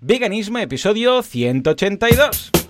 [0.00, 2.65] Veganismo, episodio 182.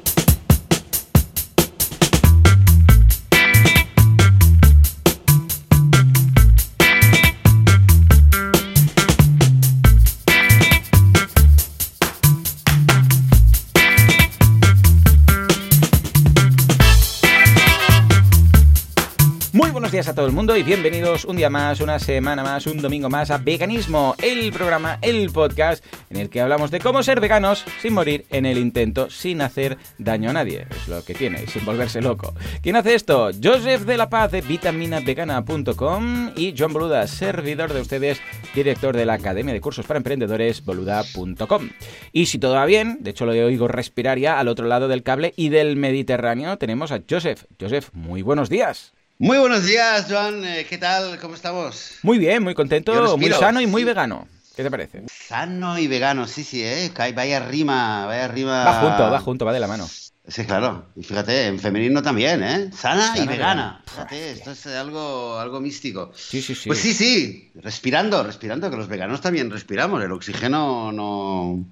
[19.97, 23.09] Días a todo el mundo y bienvenidos un día más, una semana más, un domingo
[23.09, 27.65] más a Veganismo, el programa, el podcast en el que hablamos de cómo ser veganos
[27.81, 30.67] sin morir en el intento, sin hacer daño a nadie.
[30.71, 32.35] Es lo que tiene, sin volverse loco.
[32.61, 33.31] ¿Quién hace esto?
[33.43, 38.21] Joseph de la Paz de vitaminavegana.com y John Boluda, servidor de ustedes,
[38.55, 41.71] director de la Academia de Cursos para Emprendedores, boluda.com.
[42.13, 45.03] Y si todo va bien, de hecho lo oigo respirar ya al otro lado del
[45.03, 47.47] cable y del Mediterráneo, tenemos a Joseph.
[47.59, 48.93] Joseph, muy buenos días.
[49.19, 50.45] Muy buenos días, Joan.
[50.45, 51.19] Eh, ¿Qué tal?
[51.19, 51.93] ¿Cómo estamos?
[52.03, 53.87] Muy bien, muy contento, muy sano y muy sí.
[53.87, 54.29] vegano.
[54.55, 55.05] ¿Qué te parece?
[55.07, 56.93] Sano y vegano, sí, sí, ¿eh?
[57.15, 58.63] Vaya rima, vaya rima.
[58.63, 59.89] Va junto, va junto, va de la mano.
[60.29, 60.89] Sí, claro.
[60.97, 62.71] Y fíjate, en femenino también, ¿eh?
[62.77, 63.33] Sana, y vegana.
[63.33, 63.83] vegana.
[63.87, 66.13] Fíjate, esto es algo, algo místico.
[66.15, 66.69] Sí, sí, sí.
[66.69, 70.05] Pues sí, sí, respirando, respirando, que los veganos también respiramos.
[70.05, 71.65] El oxígeno no.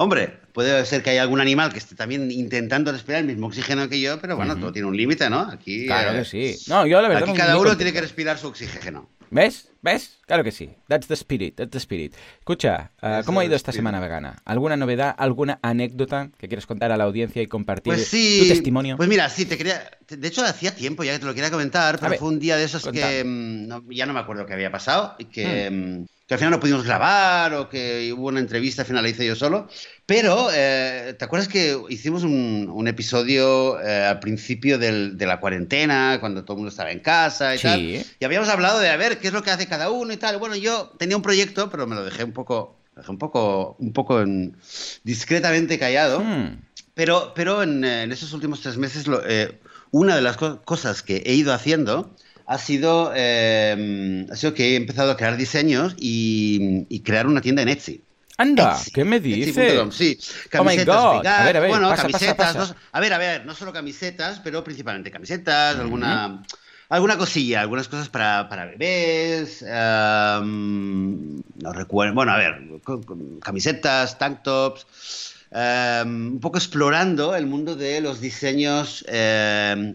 [0.00, 3.88] Hombre, puede ser que haya algún animal que esté también intentando respirar el mismo oxígeno
[3.88, 5.40] que yo, pero bueno, todo tiene un límite, ¿no?
[5.40, 5.86] Aquí.
[5.86, 6.70] Claro eh, que sí.
[6.70, 7.28] No, yo la verdad.
[7.28, 9.08] Aquí cada uno tiene que respirar su oxígeno.
[9.32, 9.72] ¿Ves?
[9.82, 10.20] ¿Ves?
[10.24, 10.70] Claro que sí.
[10.86, 12.14] That's the spirit, that's the spirit.
[12.38, 14.40] Escucha, ah, ¿cómo ha ido esta semana vegana?
[14.44, 18.38] ¿Alguna novedad, alguna anécdota que quieres contar a la audiencia y compartir Pues sí.
[18.42, 18.96] tu testimonio?
[18.96, 19.90] Pues mira, sí, te quería.
[20.08, 22.56] De hecho, hacía tiempo ya que te lo quería comentar, pero ver, fue un día
[22.56, 23.04] de esos contame.
[23.04, 26.38] que mm, no- ya no me acuerdo qué había pasado y que, mm, que al
[26.38, 29.66] final no pudimos grabar o que hubo una entrevista, al final la hice yo solo.
[30.04, 35.40] Pero, eh, ¿te acuerdas que hicimos un, un episodio eh, al principio del- de la
[35.40, 37.62] cuarentena, cuando todo el mundo estaba en casa y Sí.
[37.64, 37.80] tal?
[38.20, 40.36] Y habíamos hablado de a ver qué es lo que hace cada uno y tal.
[40.36, 43.76] Bueno, yo tenía un proyecto, pero me lo dejé un poco, lo dejé un poco,
[43.78, 44.54] un poco en-
[45.04, 46.20] discretamente callado.
[46.20, 46.60] Hmm,
[46.94, 49.58] Pero, pero en, en esos últimos tres meses, lo- eh,
[49.92, 52.10] una de las co- cosas que he ido haciendo
[52.48, 57.40] ha sido, eh, ha sido que he empezado a crear diseños y, y crear una
[57.40, 58.02] tienda en Etsy.
[58.38, 59.56] Anda, Etsy, ¿qué me dices?
[59.58, 61.12] Etsy.com, sí, Oh my camisetas God.
[61.16, 62.74] veganas, A ver, a ver, bueno, pasa, camisetas, pasa.
[62.74, 66.42] no- a ver, a ver, no solo camisetas, pero principalmente camisetas, alguna,
[66.88, 72.54] alguna cosilla, algunas cosas para, para bebés, em, no recuerdo, bueno, a ver,
[73.42, 74.86] camisetas, tank tops,
[75.50, 79.94] em, un poco explorando el mundo de los diseños, em,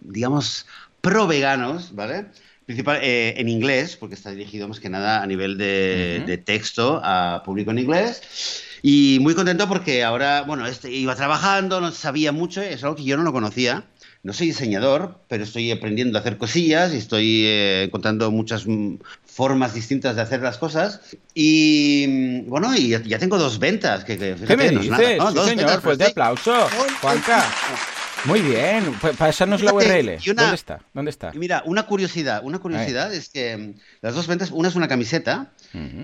[0.00, 0.66] digamos,
[1.04, 2.26] pro veganos, ¿vale?
[2.64, 7.00] Principal, eh, en inglés, porque está dirigido más que nada a nivel de, de texto
[7.04, 8.62] a público en inglés.
[8.82, 13.04] Y muy contento porque ahora, bueno, este, iba trabajando, no sabía mucho, es algo que
[13.04, 13.84] yo no lo conocía.
[14.22, 18.94] No soy diseñador, pero estoy aprendiendo a hacer cosillas y estoy eh, encontrando muchas mm,
[19.26, 21.00] formas distintas de hacer las cosas.
[21.34, 24.04] Y mm, bueno, y ya, ya tengo dos ventas.
[24.04, 24.88] Que, que ¿Qué me dices?
[24.88, 24.96] ¿no?
[24.96, 26.02] Sí, Dos señor, ventas, pero sí.
[26.04, 26.68] aplauso.
[27.02, 27.44] Juanca.
[28.26, 30.18] Muy bien, pues pásarnos la URL.
[30.30, 30.80] una- ¿Dónde está?
[30.94, 31.32] ¿Dónde está?
[31.34, 35.52] Mira, una curiosidad, una curiosidad es que mm, las dos ventas, una es una camiseta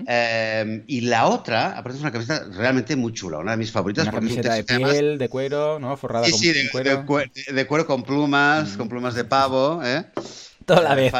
[0.07, 4.03] eh, y la otra, aparte es una camiseta realmente muy chula, una de mis favoritas.
[4.05, 5.97] Una camiseta de además- piel, de cuero, ¿no?
[5.97, 6.89] Forrada Sí, con sí, de, cuero.
[6.91, 10.05] de cue- de cuero con plumas, con plumas de pavo, ¿eh?
[10.75, 11.13] Toda la vez.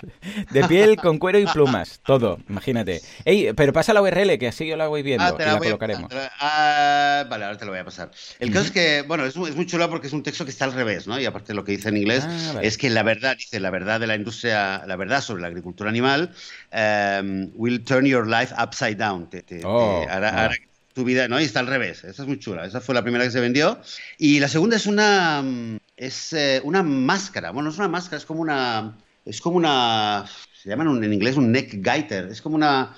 [0.52, 2.00] De piel, con cuero y plumas.
[2.06, 3.02] Todo, imagínate.
[3.26, 5.54] Ey, pero pasa la URL, que así yo la voy viendo Ah, te y la
[5.54, 6.14] a- colocaremos.
[6.14, 8.12] la- ah, vale, ahora te lo voy a pasar.
[8.40, 10.52] El caso es que, bueno, es, muy- es muy chulo porque es un texto que
[10.52, 11.20] está al revés, ¿no?
[11.20, 12.68] Y aparte lo que dice en inglés Ah, vale.
[12.68, 15.90] es que la verdad, dice, la verdad de la industria, la verdad sobre la agricultura
[15.90, 16.32] animal
[16.74, 19.30] um, will turn your life upside down.
[19.30, 20.46] Te, te- te Oh, hará- ah.
[20.46, 21.40] hará que tu vida, ¿no?
[21.40, 22.04] Y está al revés.
[22.04, 22.66] Esa es muy chula.
[22.66, 23.80] Esa fue la primera que se vendió.
[24.18, 27.52] Y la segunda es una, mm, es eh, una máscara.
[27.52, 30.26] Bueno, no es una máscara, es como una, es como una,
[30.62, 32.26] se llaman un- en inglés un neck gaiter.
[32.26, 32.96] Es como una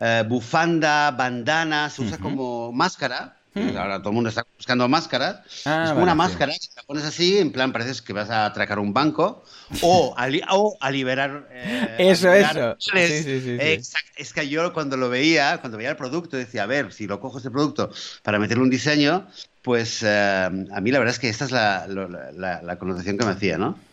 [0.00, 3.32] eh, bufanda, bandana, se usa como máscara.
[3.54, 3.74] Hmm.
[3.74, 5.40] Ahora todo el mundo está buscando máscaras.
[5.64, 6.18] Ah, es vale, como una sí.
[6.18, 9.42] máscara que te la pones así, en plan, pareces que vas a atracar un banco
[9.82, 11.48] o a, li- o a liberar.
[11.50, 12.76] eh, a Eso, liberar eso.
[12.78, 13.56] Sí, sí, sí, sí.
[13.58, 14.10] Exacto.
[14.16, 17.18] Es que yo cuando lo veía, cuando veía el producto, decía, a ver, si lo
[17.18, 17.90] cojo este producto
[18.22, 19.26] para meterle un diseño,
[19.62, 21.86] pues eh, a mí la verdad es que esta es la-
[22.62, 23.85] la connotación que me hacía, ¿no?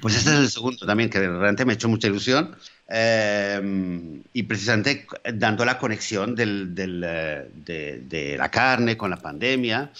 [0.00, 2.54] Pues este es el segundo también, que realmente me ha hecho mucha ilusión.
[2.90, 9.16] eh, y precisamente dando la conexión del, del, eh, de, de la carne con la
[9.18, 9.90] pandemia.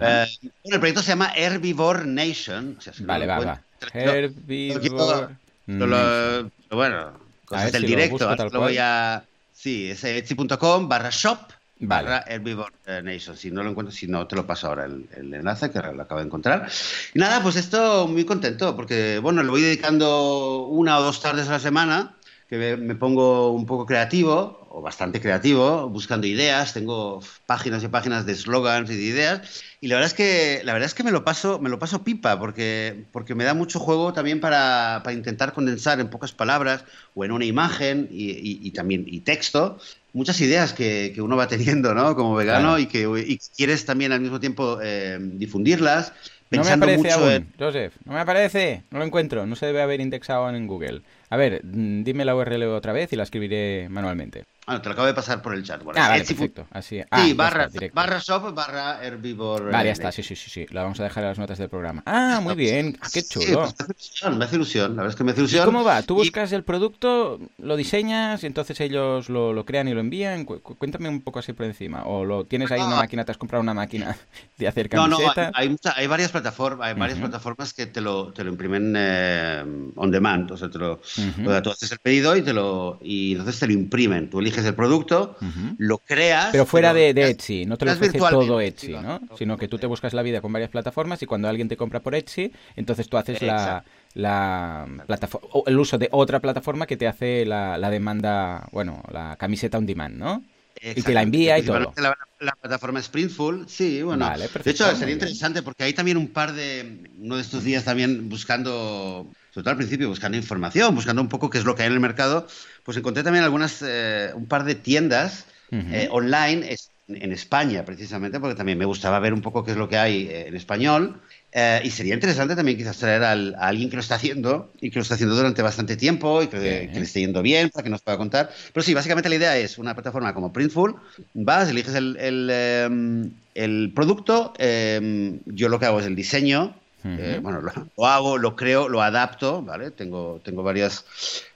[0.00, 0.26] Eh,
[0.64, 2.76] bueno, el proyecto se llama Herbivore Nation.
[2.78, 3.62] o sea, si Vale, va, va.
[3.92, 5.34] Herbivore.
[5.66, 7.12] lo- lo- lo- bueno,
[7.44, 8.12] cosas del si directo.
[8.12, 9.22] busco ahora tal lo voy a.
[9.52, 11.38] Sí, es etsy.com barra shop
[11.80, 12.08] Vale.
[12.08, 13.36] barra Herbivore Nation.
[13.36, 16.02] Si no lo encuentro, si no, te lo paso ahora el, el enlace que lo
[16.02, 16.68] acabo de encontrar.
[17.14, 21.48] Y nada, pues esto muy contento porque, bueno, le voy dedicando una o dos tardes
[21.48, 22.17] a la semana
[22.48, 28.24] que me, pongo un poco creativo, o bastante creativo, buscando ideas, tengo páginas y páginas
[28.24, 31.10] de slogans y de ideas, y la verdad es que, la verdad es que me,
[31.10, 35.14] lo paso, me lo paso pipa, porque, porque me da mucho juego también para, para
[35.14, 36.84] intentar condensar en pocas palabras
[37.14, 39.78] o en una imagen y, y, también y texto
[40.14, 42.16] muchas ideas que, que, uno va teniendo ¿no?
[42.16, 46.12] como vegano y que y quieres también al mismo tiempo eh, difundirlas.
[46.48, 49.66] Pensando no me aparece mucho aún, Joseph, no me aparece, no lo encuentro, no se
[49.66, 51.02] debe haber indexado en Google.
[51.30, 54.44] A ver, mm, dime la URL otra vez y la escribiré manualmente.
[54.68, 55.80] Bueno, te lo acabo de pasar por el chat.
[55.80, 56.66] ah, vale, perfecto.
[56.70, 57.00] Así.
[57.10, 59.70] Ah, sí, barra, barra shop, barra herbivore.
[59.70, 60.66] Vale, ya está, sí, sí, sí, sí.
[60.68, 62.02] La vamos a dejar en las notas del programa.
[62.04, 62.98] Ah, muy bien.
[63.00, 63.62] Ah, qué chulo.
[63.62, 65.62] me, hace ilusión, me hace ilusión, la verdad es que me hace ilusión.
[65.62, 66.02] ¿Y cómo va?
[66.02, 70.44] ¿Tú buscas el producto, lo diseñas y entonces ellos lo, lo crean y lo envían?
[70.44, 72.04] cuéntame un poco así por encima.
[72.04, 73.00] ¿O lo tienes ahí una ah.
[73.00, 74.18] máquina, te has comprado una máquina
[74.58, 75.36] de hacer camisetas?
[75.36, 78.92] No, no, hay, hay, varias plataformas, hay varias plataformas que te lo, te lo imprimen
[78.98, 79.64] eh,
[79.96, 80.52] on demand.
[80.52, 83.66] O sea, te lo, uh tú haces el pedido y te lo y entonces te
[83.66, 84.30] lo imprimen.
[84.30, 85.36] Tú eliges el producto
[85.78, 86.48] lo creas.
[86.52, 89.20] Pero fuera de, Etsy, no te lo ofrece todo Etsy, ¿no?
[89.36, 92.00] Sino que tú te buscas la vida con varias plataformas y cuando alguien te compra
[92.00, 93.84] por Etsy, entonces tú haces la,
[94.14, 99.78] la plataforma, el uso de otra plataforma que te hace la, demanda, bueno, la camiseta
[99.78, 100.42] on demand, ¿no?
[100.82, 101.92] Y te la envía y todo.
[101.96, 104.30] La, la, plataforma Sprintful, sí, bueno.
[104.36, 108.28] de hecho, sería interesante porque hay también un par de, uno de estos días también
[108.28, 111.88] buscando sobre todo al principio, buscando información, buscando un poco qué es lo que hay
[111.88, 112.46] en el mercado,
[112.84, 116.76] pues encontré también algunas, eh, un par de tiendas eh, online
[117.08, 120.28] en España, precisamente, porque también me gustaba ver un poco qué es lo que hay
[120.28, 121.20] eh, en español.
[121.52, 125.02] Y sería interesante también quizás traer a alguien que lo está haciendo y que lo
[125.02, 128.18] está haciendo durante bastante tiempo y que, le esté yendo bien para que nos pueda
[128.18, 128.50] contar.
[128.72, 130.96] Pero sí, básicamente la idea es una plataforma como Printful,
[131.34, 136.74] vas, eliges el, el, em, el producto, em, yo lo que hago es el diseño,
[137.04, 139.90] eh, bueno, lo, hago, lo creo, lo adapto, ¿vale?
[139.90, 141.04] Tengo, tengo varias,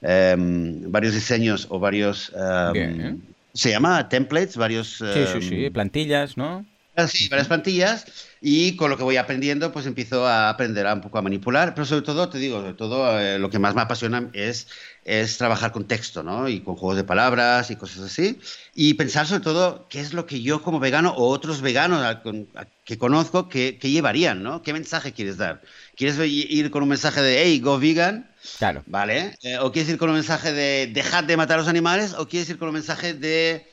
[0.00, 2.32] em, varios diseños o varios...
[2.74, 3.20] Em,
[3.52, 4.96] se llama templates, varios...
[4.98, 6.64] sí, sí, sí, plantillas, ¿no?
[7.08, 8.04] Sí, varias plantillas
[8.42, 11.74] y con lo que voy aprendiendo pues empiezo a aprender a un poco a manipular,
[11.74, 14.66] pero sobre todo, te digo, sobre todo eh, lo que más me apasiona es,
[15.06, 16.48] es trabajar con texto, ¿no?
[16.48, 18.38] Y con juegos de palabras y cosas así.
[18.74, 22.18] Y pensar sobre todo qué es lo que yo como vegano o otros veganos
[22.84, 24.62] que conozco que, llevarían, ¿no?
[24.62, 25.62] ¿Qué mensaje quieres dar?
[25.96, 28.30] ¿Quieres ir con un mensaje de, hey, go vegan?
[28.58, 28.82] Claro.
[28.86, 29.34] ¿Vale?
[29.42, 32.12] Eh, ¿O quieres ir con un mensaje de, dejad de matar a los animales?
[32.18, 33.71] ¿O quieres ir con un mensaje de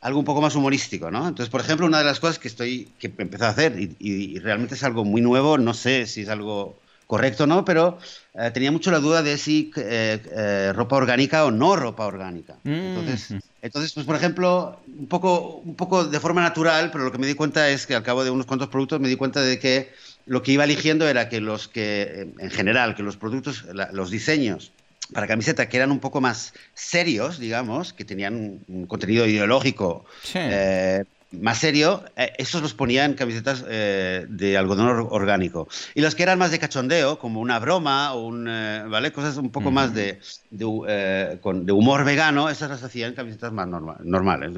[0.00, 1.26] algo un poco más humorístico, ¿no?
[1.26, 4.74] Entonces, por ejemplo, una de las cosas que estoy que empezado a hacer y, realmente
[4.74, 7.98] es algo muy nuevo, no sé si es algo correcto o no, pero
[8.34, 12.56] eh, tenía mucho la duda de si eh, eh, ropa orgánica o no ropa orgánica.
[12.64, 12.70] Mm.
[12.70, 17.18] Entonces, entonces, pues por ejemplo, un poco, un poco de forma natural, pero lo que
[17.18, 19.58] me di cuenta es que al cabo de unos cuantos productos me di cuenta de
[19.58, 19.90] que
[20.26, 24.72] lo que iba eligiendo era que los que, en general, que los productos, los diseños
[25.12, 31.04] para camiseta que eran un poco más serios, digamos, que tenían un contenido ideológico eh,
[31.30, 35.68] más serio, eh, esos los ponían en camisetas eh, de algodón orgánico.
[35.94, 39.12] Y los que eran más de cachondeo, como una broma o un, ¿vale?
[39.12, 40.20] cosas un poco más de,
[40.50, 44.52] de, con, de, humor vegano, esas las hacían en camisetas más normales.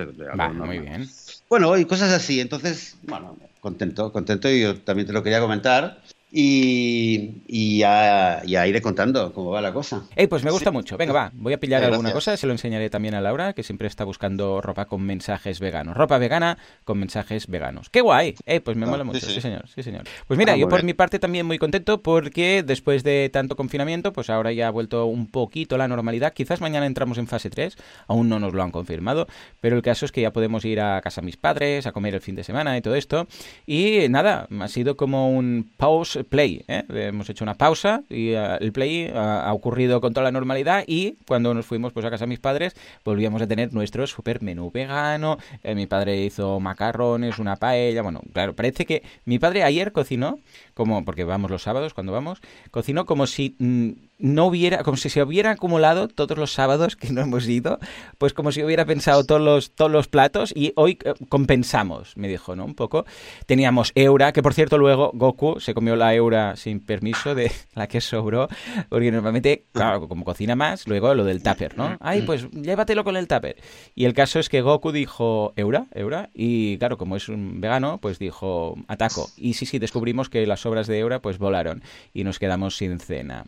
[0.54, 1.08] muy bien.
[1.48, 2.40] Bueno, y cosas así.
[2.40, 6.00] Entonces, bueno, contento, contento y yo también te lo quería comentar.
[6.32, 10.04] Y, y, ya, iré contando cómo va la cosa.
[10.28, 10.96] pues me gusta mucho.
[10.96, 13.88] Venga, va, voy a pillar alguna cosa, se lo enseñaré también a Laura, que siempre
[13.88, 15.96] está buscando ropa con mensajes veganos.
[15.96, 17.90] Ropa vegana con mensajes veganos.
[17.90, 18.36] ¡Qué guay!
[18.64, 20.04] pues me ah, mola mucho, sí, señor, sí, señor.
[20.26, 24.12] Pues mira, ah, yo por mi parte también muy contento porque después de tanto confinamiento,
[24.12, 26.32] pues ahora ya ha vuelto un poquito la normalidad.
[26.32, 29.26] Quizás mañana entramos en fase 3, aún no nos lo han confirmado,
[29.60, 32.14] pero el caso es que ya podemos ir a casa de mis padres, a comer
[32.14, 33.26] el fin de semana y todo esto.
[33.66, 36.64] Y nada, ha sido como un pause play.
[36.68, 36.84] ¿eh?
[36.88, 40.84] Hemos hecho una pausa y uh, el play uh, ha ocurrido con toda la normalidad
[40.86, 42.74] y cuando nos fuimos pues a casa de mis padres
[43.04, 45.38] volvíamos a tener nuestro super menú vegano.
[45.62, 48.02] Eh, mi padre hizo macarrones, una paella.
[48.02, 50.38] Bueno, claro, parece que mi padre ayer cocinó
[50.74, 55.08] como porque vamos los sábados cuando vamos, cocinó como si mm, no hubiera, como si
[55.08, 57.78] se hubiera acumulado todos los sábados que no hemos ido,
[58.18, 62.28] pues como si hubiera pensado todos los, todos los platos y hoy eh, compensamos, me
[62.28, 62.64] dijo, ¿no?
[62.64, 63.04] Un poco.
[63.46, 67.86] Teníamos Eura, que por cierto luego Goku se comió la Eura sin permiso de la
[67.86, 68.48] que sobró,
[68.88, 71.96] porque normalmente, claro, como cocina más, luego lo del tupper, ¿no?
[72.00, 73.56] Ay, pues llévatelo con el tupper.
[73.94, 77.98] Y el caso es que Goku dijo Eura, Eura, y claro, como es un vegano,
[77.98, 79.28] pues dijo ataco.
[79.36, 82.98] Y sí, sí, descubrimos que las obras de Eura pues volaron y nos quedamos sin
[83.00, 83.44] cena.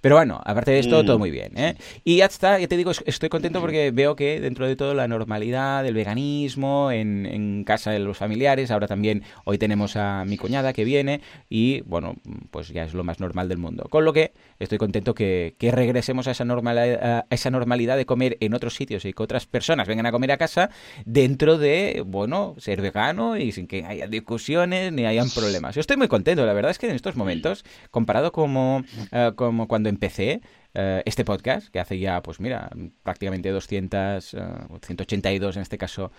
[0.00, 1.06] Pero bueno, aparte de esto, Mm.
[1.06, 1.52] todo muy bien.
[1.58, 1.76] ¿eh?
[2.04, 4.94] Y ya está, ya te digo, es- estoy contento porque veo que dentro de todo
[4.94, 10.24] la normalidad del veganismo en, en casa de los familiares, ahora también hoy tenemos a
[10.24, 12.14] mi cuñada que viene y bueno,
[12.50, 13.86] pues ya es lo más normal del mundo.
[13.90, 14.32] Con lo que
[14.62, 18.74] estoy contento que, que regresemos a esa, normalidad, a esa normalidad de comer en otros
[18.74, 20.70] sitios y que otras personas vengan a comer a casa
[21.04, 25.74] dentro de, bueno, ser vegano y sin que haya discusiones ni hayan problemas.
[25.74, 29.68] Yo estoy muy contento, la verdad es que en estos momentos, comparado como, eh, como
[29.68, 30.40] cuando empecé,
[30.74, 32.70] eh, este podcast, que hace ya, pues mira,
[33.02, 34.40] prácticamente 200, eh,
[34.82, 36.10] 182 en este caso,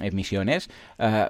[0.00, 0.68] emisiones,
[0.98, 1.26] eh,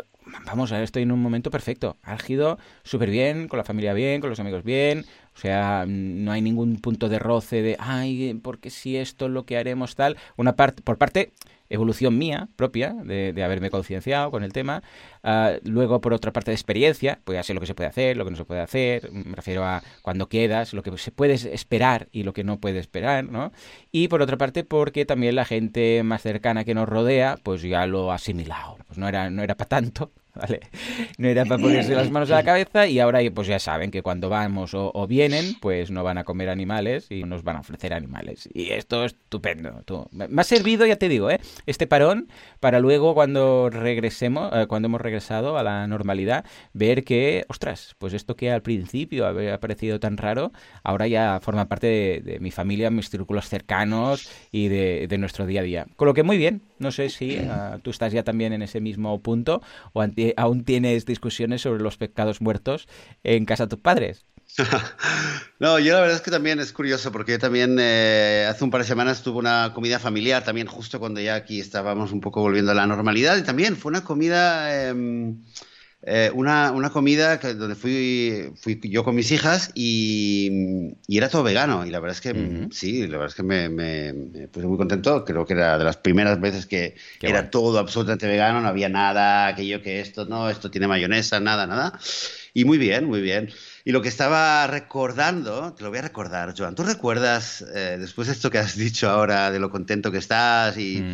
[0.46, 1.96] vamos, ahora estoy en un momento perfecto.
[2.02, 5.04] Álgido, súper bien, con la familia bien, con los amigos bien.
[5.34, 9.44] O sea, no hay ningún punto de roce de, ay, porque si esto es lo
[9.44, 10.16] que haremos tal.
[10.36, 11.32] Una parte, por parte,
[11.70, 14.82] evolución mía propia, de, haberme concienciado con el tema.
[15.22, 18.16] Ah, luego, por otra parte, de experiencia, pues ya sé lo que se puede hacer,
[18.16, 19.10] lo que no se puede hacer.
[19.12, 22.78] Me refiero a cuando quedas, lo que se puede esperar y lo que no puede
[22.78, 23.52] esperar, ¿no?
[23.92, 27.86] Y por otra parte, porque también la gente más cercana que nos rodea, pues ya
[27.86, 28.76] lo ha asimilado.
[28.86, 30.12] Pues no era, no era para tanto.
[30.38, 30.60] ¿Vale?
[31.18, 34.02] No era para ponerse las manos a la cabeza y ahora pues ya saben que
[34.02, 37.92] cuando vamos o, vienen, pues no van a comer animales y nos van a ofrecer
[37.92, 38.48] animales.
[38.54, 39.82] Y esto es estupendo.
[39.84, 40.06] tú.
[40.12, 41.40] Me ha servido, ya te digo, ¿eh?
[41.66, 42.28] este parón
[42.60, 48.12] para luego cuando regresemos, eh, cuando hemos regresado a la normalidad, ver que, ostras, pues
[48.12, 50.52] esto que al principio había parecido tan raro,
[50.84, 55.46] ahora ya forma parte de, de mi familia, mis círculos cercanos y de, de nuestro
[55.46, 55.86] día a día.
[55.96, 58.80] Con lo que muy bien, no sé si ah, tú estás ya también en ese
[58.80, 60.04] mismo punto o
[60.36, 62.88] aún tienes discusiones sobre los pecados muertos
[63.22, 64.24] en casa de tus padres.
[65.60, 68.70] No, yo la verdad es que también es curioso porque yo también eh, hace un
[68.70, 72.40] par de semanas tuve una comida familiar también justo cuando ya aquí estábamos un poco
[72.40, 75.34] volviendo a la normalidad y también fue una comida eh,
[76.02, 81.28] eh, una, una comida que- donde fui, fui yo con mis hijas y, y era
[81.28, 81.84] todo vegano.
[81.86, 84.76] Y la verdad es que sí, la verdad es que me, me- me puse muy
[84.78, 88.68] contento, creo que era de las primeras veces que Qué era todo absolutamente vegano, no
[88.68, 91.98] había nada, aquello que esto no, esto tiene mayonesa, nada, nada.
[92.54, 93.50] Y muy bien, muy bien.
[93.84, 98.28] Y lo que estaba recordando, te lo voy a recordar, Joan, ¿tú recuerdas, eh, después
[98.28, 101.06] de esto que has dicho ahora, de lo contento que estás y,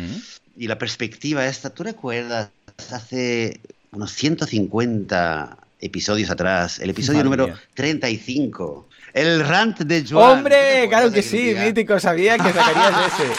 [0.55, 2.51] y la perspectiva esta, ¿tú recuerdas
[2.91, 3.61] hace
[3.95, 7.61] unos 150 episodios atrás, el episodio Madre número mía.
[7.73, 10.07] 35, el rant de Joan?
[10.07, 10.85] ¿Tú te ¡Hombre!
[10.89, 11.65] Claro que sí, día?
[11.65, 13.31] mítico, sabía que sacarías ese.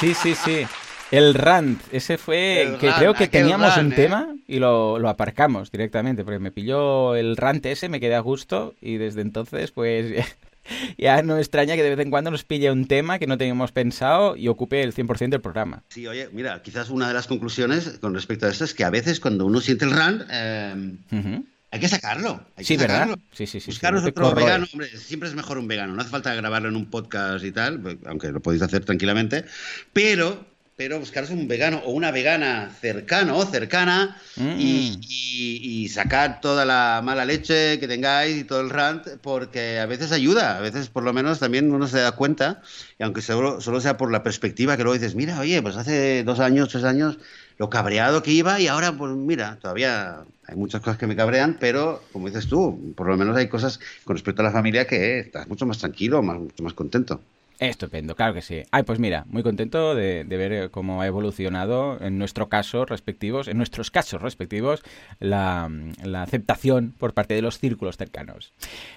[0.00, 0.66] Sí, sí, sí.
[1.10, 3.96] El rant, ese fue El que rant, creo que teníamos rant, un ¿eh?
[3.96, 8.20] tema y lo, lo aparcamos directamente, porque me pilló el rant ese, me quedé a
[8.20, 10.24] gusto y desde entonces pues
[10.98, 13.38] ya no me extraña que de vez en cuando nos pille un tema que no
[13.38, 15.82] teníamos pensado y ocupe el 100% del programa.
[15.88, 18.90] Sí, oye, mira, quizás una de las conclusiones con respecto a esto es que a
[18.90, 20.96] veces cuando uno siente el rant, eh,
[21.72, 22.44] hay que sacarlo.
[22.56, 22.94] Hay Sí, que ¿verdad?
[23.02, 23.16] sacarlo.
[23.32, 23.60] Sí, sí, sí.
[23.60, 25.94] sí, Buscaros te otro vegano, hombre, siempre es mejor un vegano.
[25.94, 29.44] No hace falta grabarlo en un podcast y tal, aunque lo podéis hacer tranquilamente.
[29.92, 30.44] Pero,
[30.80, 34.58] pero buscaros un vegano o una vegana cercano o cercana Mm.
[34.58, 39.78] y, y- y sacad toda la mala leche que tengáis y todo el rant, porque
[39.78, 42.62] a veces ayuda, a veces por lo menos también uno se da cuenta,
[42.98, 46.24] y aunque solo, solo sea por la perspectiva que luego dices, mira, oye, pues hace
[46.24, 47.18] dos años, tres años,
[47.58, 51.58] lo cabreado que iba y ahora, pues mira, todavía hay muchas cosas que me cabrean,
[51.60, 55.18] pero como dices tú, por lo menos hay cosas con respecto a la familia que
[55.18, 57.20] estás mucho más tranquilo, más, mucho más contento.
[57.60, 58.62] Estupendo, claro que sí.
[58.70, 63.48] Ay, pues mira, muy contento de, de ver cómo ha evolucionado en nuestro caso respectivos,
[63.48, 64.82] en nuestros casos respectivos,
[65.18, 65.70] la,
[66.02, 68.54] la aceptación por parte de los círculos cercanos.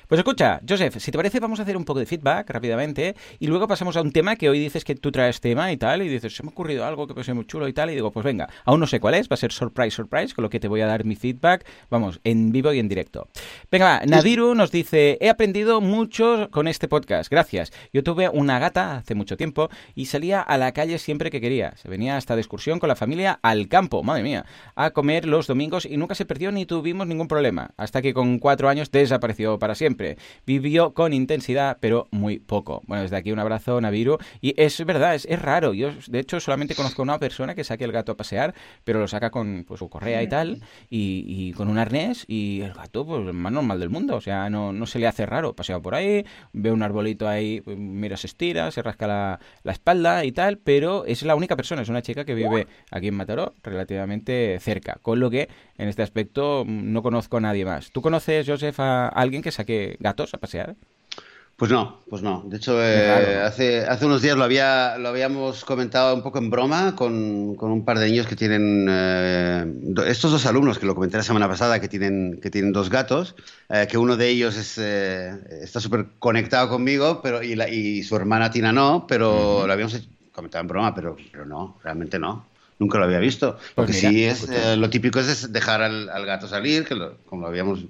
[0.08, 3.48] Pues escucha, Joseph, si te parece, vamos a hacer un poco de feedback rápidamente y
[3.48, 6.08] luego pasamos a un tema que hoy dices que tú traes tema y tal, y
[6.08, 8.24] dices, se me ha ocurrido algo que puede muy chulo y tal, y digo, pues
[8.24, 10.70] venga, aún no sé cuál es, va a ser surprise, surprise, con lo que te
[10.70, 13.28] voy a dar mi feedback, vamos, en vivo y en directo.
[13.70, 17.74] Venga, va, Nadiru nos dice, he aprendido mucho con este podcast, gracias.
[17.92, 21.76] Yo tuve una gata hace mucho tiempo y salía a la calle siempre que quería.
[21.78, 24.46] Se venía hasta de excursión con la familia al campo, madre mía,
[24.76, 28.40] a comer los domingos y nunca se perdió ni tuvimos ningún problema, hasta que con
[28.40, 30.18] cuatro años desapareció para siempre.
[30.46, 32.82] Vivió con intensidad, pero muy poco.
[32.88, 34.18] Bueno, desde aquí un abrazo, Naviru.
[34.42, 35.74] Y es verdad, es, es raro.
[35.74, 39.00] Yo, de hecho, solamente conozco a una persona que saque el gato a pasear, pero
[39.00, 43.06] lo saca con pues, su correa y tal, y, con un arnés, y el gato,
[43.06, 44.16] pues, más normal del mundo.
[44.16, 45.54] O sea, no, no se le hace raro.
[45.56, 48.28] Pasea por ahí, ve un arbolito ahí, pues, mira, se
[48.72, 52.26] se rasca la, la espalda y tal, pero es la única persona, es una chica
[52.26, 55.00] que vive aquí en Mataró, relativamente cerca.
[55.02, 57.92] Con lo que, en este aspecto, no conozco a nadie más.
[57.92, 60.76] ¿Tú conoces, Joseph, a alguien que saque gatos a pasear?
[61.56, 62.44] Pues no, pues no.
[62.48, 66.50] De hecho, eh, hace, hace unos días lo, había, lo habíamos comentado un poco en
[66.50, 69.66] broma con, con un par de niños que tienen, eh,
[70.08, 73.36] estos dos alumnos que lo comenté la semana pasada, que tienen, que tienen dos gatos,
[73.70, 78.16] eh, que uno de ellos es, está súper conectado conmigo pero, y, la, y, su
[78.16, 82.48] hermana Tina no, pero lo habíamos comentado en broma, pero, pero no, realmente no.
[82.80, 83.58] Nunca lo había visto.
[83.58, 87.48] Pues Porque sí, es, lo típico es dejar al, al gato salir, que como lo
[87.48, 87.86] habíamos,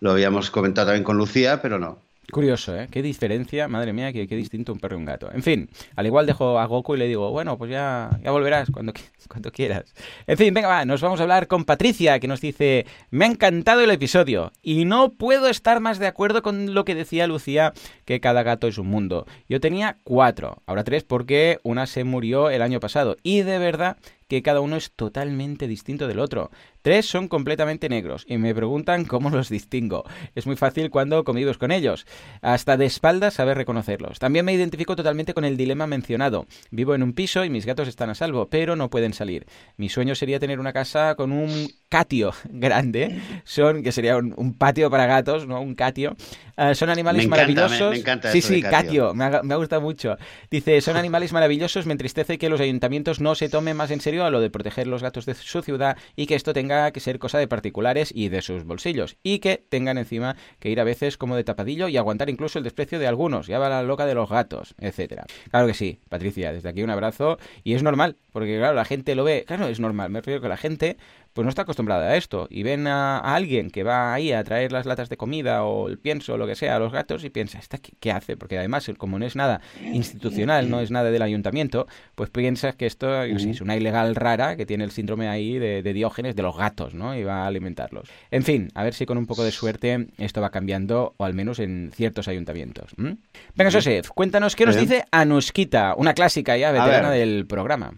[0.00, 1.98] lo habíamos comentado también con Lucía, pero no.
[2.30, 2.88] Curioso, ¿eh?
[2.90, 5.30] Qué diferencia, madre mía, qué, distinto un perro y un gato.
[5.32, 8.70] En fin, al igual dejo a Goku y le digo, bueno, pues ya, ya volverás
[8.70, 8.92] cuando,
[9.28, 9.92] cuando quieras.
[10.26, 13.28] En fin, venga, va, nos vamos a hablar con Patricia, que nos dice, me ha
[13.28, 17.74] encantado el episodio y no puedo estar más de acuerdo con lo que decía Lucía,
[18.04, 19.26] que cada gato es un mundo.
[19.48, 23.98] Yo tenía cuatro, ahora tres porque una se murió el año pasado y de verdad
[24.32, 26.50] que cada uno es totalmente distinto del otro.
[26.80, 30.04] Tres son completamente negros y me preguntan cómo los distingo.
[30.34, 32.06] Es muy fácil cuando convives con ellos.
[32.40, 34.18] Hasta de espaldas saber reconocerlos.
[34.18, 36.46] También me identifico totalmente con el dilema mencionado.
[36.70, 39.44] Vivo en un piso y mis gatos están a salvo, pero no pueden salir.
[39.76, 43.20] Mi sueño sería tener una casa con un catio grande.
[43.44, 45.60] Son, que sería un, patio para gatos, ¿no?
[45.60, 46.16] Un catio.
[46.56, 47.90] Ah, son animales maravillosos.
[47.90, 49.12] Me, encanta sí, sí, catio.
[49.12, 50.16] Me, ha, me, gustado mucho.
[50.50, 51.84] Dice, son animales maravillosos.
[51.84, 54.86] Me entristece que los ayuntamientos no se tomen más en serio a lo de proteger
[54.86, 58.28] los gatos de su ciudad y que esto tenga que ser cosa de particulares y
[58.28, 59.16] de sus bolsillos.
[59.22, 62.64] Y que tengan encima que ir a veces como de tapadillo y aguantar incluso el
[62.64, 65.24] desprecio de algunos, ya va la loca de los gatos, etcétera.
[65.50, 67.38] Claro que sí, Patricia, desde aquí un abrazo.
[67.64, 70.48] Y es normal, porque claro, la gente lo ve, claro, es normal, me refiero que
[70.48, 70.96] la gente
[71.32, 72.46] pues no está acostumbrada a esto.
[72.50, 75.98] Y ven a, alguien que va ahí a traer las latas de comida o el
[75.98, 78.36] pienso o lo que sea a los gatos y piensa, ¿esta qué, hace?
[78.36, 82.86] Porque además, como no es nada institucional, no es nada del ayuntamiento, pues piensas que
[82.86, 86.94] esto es una ilegal rara que tiene el síndrome ahí de, Diógenes de los gatos,
[86.94, 87.14] ¿no?
[87.14, 88.08] Y va a alimentarlos.
[88.30, 91.34] En fin, a ver si con un poco de suerte esto va cambiando, o al
[91.34, 92.92] menos en ciertos ayuntamientos.
[92.96, 97.94] Venga, Josef, cuéntanos qué nos dice Anuskita, una clásica ya veterana del programa.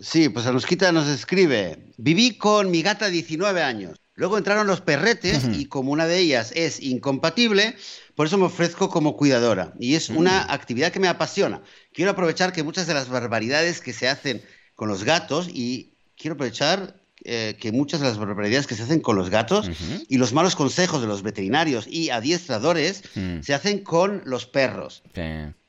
[0.00, 3.98] Sí, pues Anuskita nos escribe, viví con mi gata 19 años.
[4.16, 7.76] Luego entraron los perretes y como una de ellas es incompatible,
[8.14, 9.74] por eso me ofrezco como cuidadora.
[9.78, 10.50] Y es una mm.
[10.50, 11.62] actividad que me apasiona.
[11.92, 14.42] Quiero aprovechar que muchas de las barbaridades que se hacen
[14.76, 19.00] con los gatos y quiero aprovechar eh, que muchas de las barbaridades que se hacen
[19.00, 19.68] con los gatos
[20.08, 23.40] y los malos consejos de los veterinarios y adiestradores mm.
[23.40, 25.02] se hacen con los perros.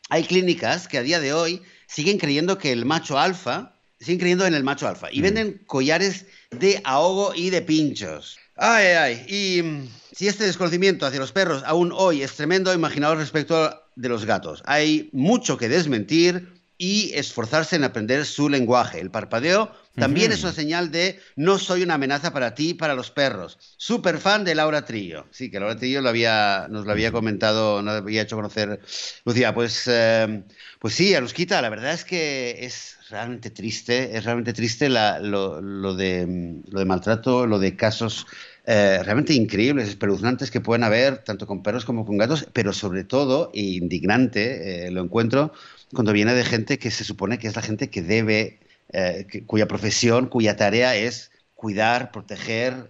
[0.10, 4.46] Hay clínicas que a día de hoy siguen creyendo que el macho alfa siguen creyendo
[4.46, 5.24] en el macho alfa y mm.
[5.24, 8.38] venden collares de ahogo y de pinchos.
[8.56, 13.18] Ay, ay, y mm, si este desconocimiento hacia los perros aún hoy es tremendo, imaginaos
[13.18, 14.62] respecto de los gatos.
[14.66, 19.00] Hay mucho que desmentir y esforzarse en aprender su lenguaje.
[19.00, 23.10] El parpadeo también es una señal de no soy una amenaza para ti, para los
[23.10, 23.58] perros.
[23.78, 25.26] Super fan de Laura Trillo.
[25.32, 28.80] Sí, que Laura Trillo lo había, nos lo había comentado, nos había hecho conocer
[29.26, 29.56] Lucía.
[29.56, 30.44] Pues, eh,
[30.80, 35.62] pues sí, Alusquita, la verdad es que es realmente triste, es realmente triste lo,
[35.96, 38.28] de, lo de maltrato, lo de casos
[38.66, 43.04] eh, realmente increíbles, espeluznantes que pueden haber, tanto con perros como con gatos, pero sobre
[43.04, 45.54] todo, e indignante, eh, lo encuentro
[45.94, 48.60] cuando viene de gente que se supone que es la gente que debe,
[48.94, 52.90] eh, cuya profesión, cuya tarea es cuidar, proteger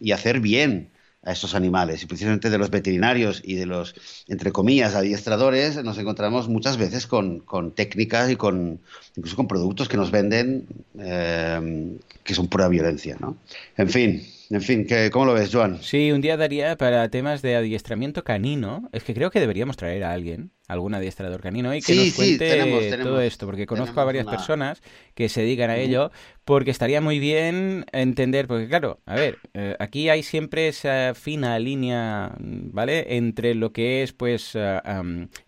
[0.00, 0.90] y hacer bien
[1.22, 2.02] a estos animales.
[2.02, 3.94] Y precisamente de los veterinarios y de los,
[4.28, 8.80] entre comillas, adiestradores, nos encontramos muchas veces con, con técnicas y con
[9.16, 10.66] incluso con productos que nos venden
[10.98, 13.16] eh, que son pura violencia.
[13.20, 13.36] ¿no?
[13.76, 15.82] En fin, en fin, ¿cómo lo ves, Joan?
[15.82, 18.88] Sí, un día daría para temas de adiestramiento canino.
[18.92, 22.98] Es que creo que deberíamos traer a alguien, algún adiestrador canino, y que nos cuente
[23.02, 24.82] todo esto, porque conozco a varias personas
[25.14, 26.10] que se dedican a ello,
[26.44, 31.58] porque estaría muy bien entender, porque claro, a ver, eh, aquí hay siempre esa fina
[31.58, 33.16] línea, ¿vale?
[33.16, 34.80] Entre lo que es, pues, eh,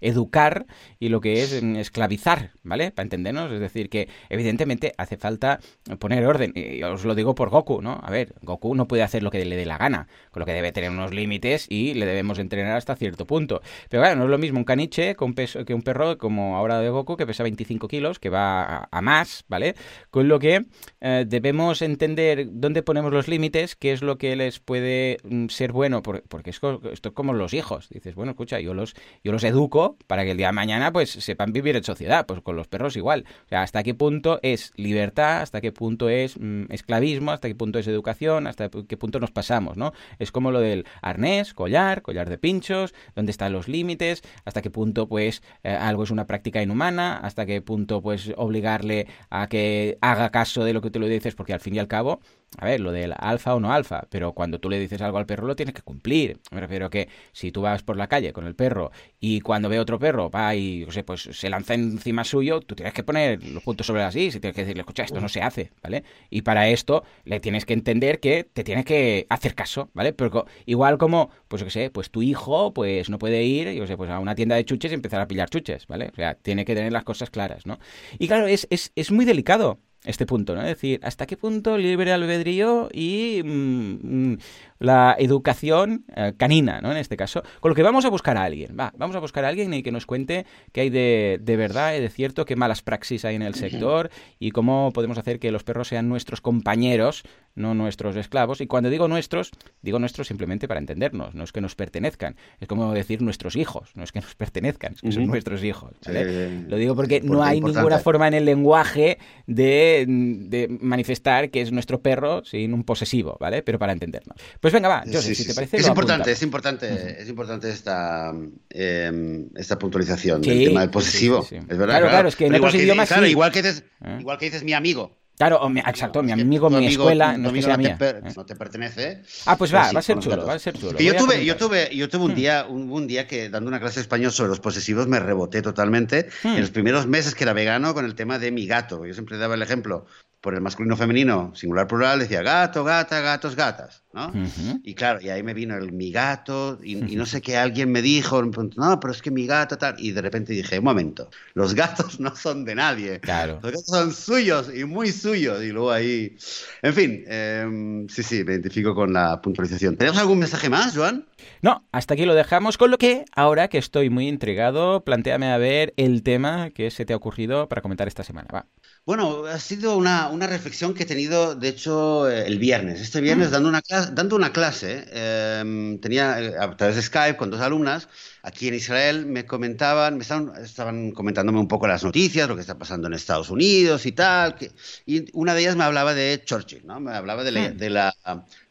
[0.00, 0.66] educar
[1.00, 2.90] y lo que es mm, esclavizar, ¿vale?
[2.90, 5.60] Para entendernos, es decir, que evidentemente hace falta
[5.98, 8.00] poner orden, y os lo digo por Goku, ¿no?
[8.02, 10.52] A ver, Goku no puede hacer lo que le dé la gana, con lo que
[10.52, 13.60] debe tener unos límites y le debemos entrenar hasta cierto punto.
[13.88, 16.56] Pero claro, no es lo mismo un caniche que un, peso, que un perro como
[16.56, 19.74] ahora de Goku, que pesa 25 kilos, que va a, más, ¿vale?
[20.10, 20.64] Con lo que
[21.00, 25.72] eh, debemos entender dónde ponemos los límites, qué es lo que les puede mm, ser
[25.72, 27.88] bueno, porque esto es como los hijos.
[27.88, 28.94] Dices, bueno, escucha, yo los,
[29.24, 32.40] yo los educo para que el día de mañana pues sepan vivir en sociedad, pues
[32.42, 33.24] con los perros igual.
[33.46, 37.54] O sea, hasta qué punto es libertad, hasta qué punto es mm, esclavismo, hasta qué
[37.54, 39.92] punto es educación, hasta qué punto nos pasamos, ¿no?
[40.18, 44.70] Es como lo del arnés, collar, collar de pinchos, dónde están los límites, hasta qué
[44.70, 49.98] punto, pues, eh, algo es una práctica inhumana, hasta qué punto, pues, obligarle a que
[50.00, 52.20] haga caso de lo que tú le dices, porque al fin y al cabo,
[52.58, 55.26] a ver, lo del alfa o no alfa, pero cuando tú le dices algo al
[55.26, 56.38] perro lo tienes que cumplir.
[56.50, 59.78] Me refiero que si tú vas por la calle con el perro y cuando ve
[59.78, 63.42] otro perro va y, no sé, pues se lanza encima suyo, tú tienes que poner
[63.42, 66.04] los puntos sobre las is y tienes que decirle, escucha, esto no se hace, ¿vale?
[66.28, 70.12] Y para esto le tienes que entender que te tienes que hacer caso, ¿vale?
[70.12, 73.96] Pero igual como, pues yo sé, pues tu hijo pues no puede ir, yo sé,
[73.96, 76.10] pues a una tienda de chuches y empezar a pillar chuches, ¿vale?
[76.12, 77.78] O sea, tiene que tener las cosas claras, ¿no?
[78.18, 80.62] Y claro, es, es, es muy delicado este punto, ¿no?
[80.62, 84.38] Es decir, ¿hasta qué punto libre albedrío y mm, mm,
[84.82, 86.90] la educación eh, canina, ¿no?
[86.90, 87.42] En este caso.
[87.60, 89.82] Con lo que vamos a buscar a alguien, va, vamos a buscar a alguien y
[89.82, 93.36] que nos cuente qué hay de, de verdad y de cierto, qué malas praxis hay
[93.36, 97.22] en el sector y cómo podemos hacer que los perros sean nuestros compañeros,
[97.54, 98.60] no nuestros esclavos.
[98.60, 99.50] Y cuando digo nuestros,
[99.82, 103.90] digo nuestros simplemente para entendernos, no es que nos pertenezcan, es como decir nuestros hijos,
[103.94, 105.92] no es que nos pertenezcan, es que son nuestros hijos.
[106.04, 106.62] ¿vale?
[106.68, 111.72] Lo digo porque no hay ninguna forma en el lenguaje de, de, manifestar que es
[111.72, 113.62] nuestro perro sin un posesivo, ¿vale?
[113.62, 114.36] Pero para entendernos.
[114.60, 115.76] Pues venga, va, José, si te parece.
[115.76, 118.32] Es importante, es importante, es importante esta,
[118.70, 121.46] eh, esta puntualización del tema del posesivo.
[121.50, 121.98] Es verdad.
[121.98, 123.08] Claro, claro, es que en otros idiomas.
[123.08, 124.18] Claro, igual, que dices, ¿Eh?
[124.20, 125.18] igual que dices mi amigo.
[125.38, 127.96] Claro, o mi, exacto, mi amigo, mi escuela, no, que sea no mía.
[127.96, 129.22] Te per, no te pertenece.
[129.46, 130.98] Ah, pues va, va a ser chulo, va a ser chulo.
[130.98, 133.96] Yo tuve, yo tuve, yo tuve un día, un, un, día que dando una clase
[133.96, 136.48] de español sobre los posesivos me reboté totalmente hmm.
[136.48, 139.04] en los primeros meses que era vegano con el tema de mi gato.
[139.06, 140.06] Yo siempre daba el ejemplo
[140.42, 144.26] por el masculino femenino, singular plural, decía gato, gata, gatos, gatas, ¿no?
[144.26, 144.80] Uh -huh.
[144.82, 148.02] Y claro, y ahí me vino el mi gato, y, no sé qué, alguien me
[148.02, 151.74] dijo, no, pero es que mi gato tal, y de repente dije, un momento, los
[151.74, 153.60] gatos no son de nadie, claro.
[153.62, 156.36] los gatos son suyos y muy suyos, y luego ahí,
[156.82, 159.96] en fin, eh, sí, sí, me identifico con la puntualización.
[159.96, 161.24] ¿Tenemos algún mensaje más, Joan?
[161.60, 165.58] No, hasta aquí lo dejamos, con lo que, ahora que estoy muy intrigado, planteame a
[165.58, 168.66] ver el tema que se te ha ocurrido para comentar esta semana, va.
[169.04, 173.00] Bueno, ha sido una, una, reflexión que he tenido, de hecho, el viernes.
[173.00, 177.50] Este viernes, dando una clase, dando una clase eh, tenía a través de Skype con
[177.50, 178.08] dos alumnas
[178.42, 182.60] aquí en Israel, me comentaban, me estaban, estaban, comentándome un poco las noticias, lo que
[182.60, 184.56] está pasando en Estados Unidos y tal.
[184.56, 184.72] Que,
[185.06, 187.00] y una de ellas me hablaba de Churchill, ¿no?
[187.00, 188.14] Me hablaba de la, de la,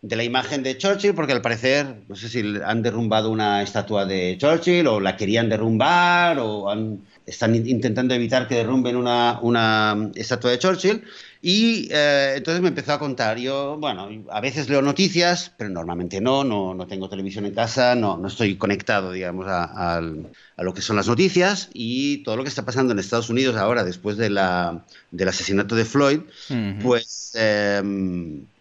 [0.01, 4.05] de la imagen de Churchill, porque al parecer, no sé si han derrumbado una estatua
[4.05, 10.11] de Churchill o la querían derrumbar o han están intentando evitar que derrumben una, una
[10.15, 11.03] estatua de Churchill.
[11.43, 13.37] Y eh, entonces me empezó a contar.
[13.37, 17.95] Yo, bueno, a veces leo noticias, pero normalmente no, no, no tengo televisión en casa,
[17.95, 22.37] no, no estoy conectado, digamos, a, a, a, lo que son las noticias y todo
[22.37, 26.19] lo que está pasando en Estados Unidos ahora, después de la, del asesinato de Floyd,
[26.19, 26.81] uh -huh.
[26.83, 27.81] pues, eh,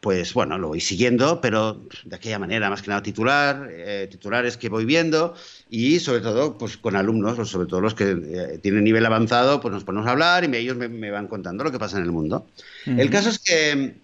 [0.01, 4.57] pues bueno, lo voy siguiendo, pero de aquella manera, más que nada titular, eh, titulares
[4.57, 5.35] que voy viendo
[5.69, 9.73] y sobre todo pues con alumnos, sobre todo los que eh, tienen nivel avanzado, pues
[9.75, 12.13] nos ponemos a hablar y ellos me, me van contando lo que pasa en el
[12.13, 12.47] mundo.
[12.87, 13.01] Uh -huh.
[13.01, 13.95] El caso es que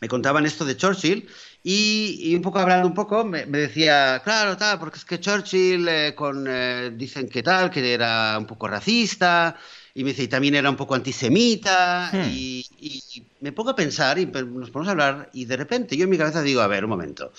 [0.00, 1.28] me contaban esto de Churchill
[1.62, 5.20] y, y, un poco hablando un poco, me, me, decía, claro, tal, porque es que
[5.20, 9.56] Churchill eh, con, eh, dicen que tal, que era un poco racista,
[9.94, 12.30] y me dice, y también era un poco antisemita, hmm.
[12.30, 16.04] y, y, me pongo a pensar, y nos ponemos a hablar, y de repente yo
[16.04, 17.32] en mi cabeza digo, a ver, un momento,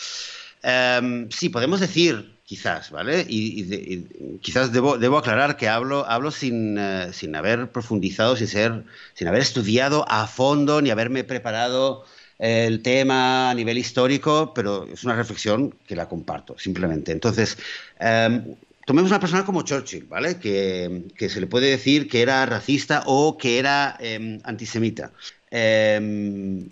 [0.64, 3.26] um, sí, podemos decir quizás, ¿vale?
[3.28, 8.36] Y, y, y, quizás debo, debo aclarar que hablo, hablo sin, uh, sin haber profundizado,
[8.36, 12.06] sin, ser, sin haber estudiado a fondo, ni haberme preparado
[12.40, 17.12] el tema a nivel histórico, pero es una reflexión que la comparto, simplemente.
[17.12, 17.58] Entonces,
[18.02, 20.38] um, tomemos una persona como Churchill, ¿vale?
[20.38, 25.12] Que, que, se le puede decir que era racista o que era eh, antisemita.
[25.52, 26.66] Eh,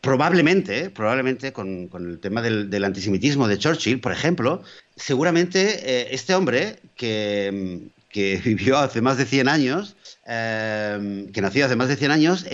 [0.00, 4.62] probablemente, probablemente con, con el tema del, del, antisemitismo de Churchill, por ejemplo,
[4.94, 11.76] seguramente eh, este hombre que, que, vivió hace más de 100 años, que nació hace
[11.76, 12.44] más de 100 años,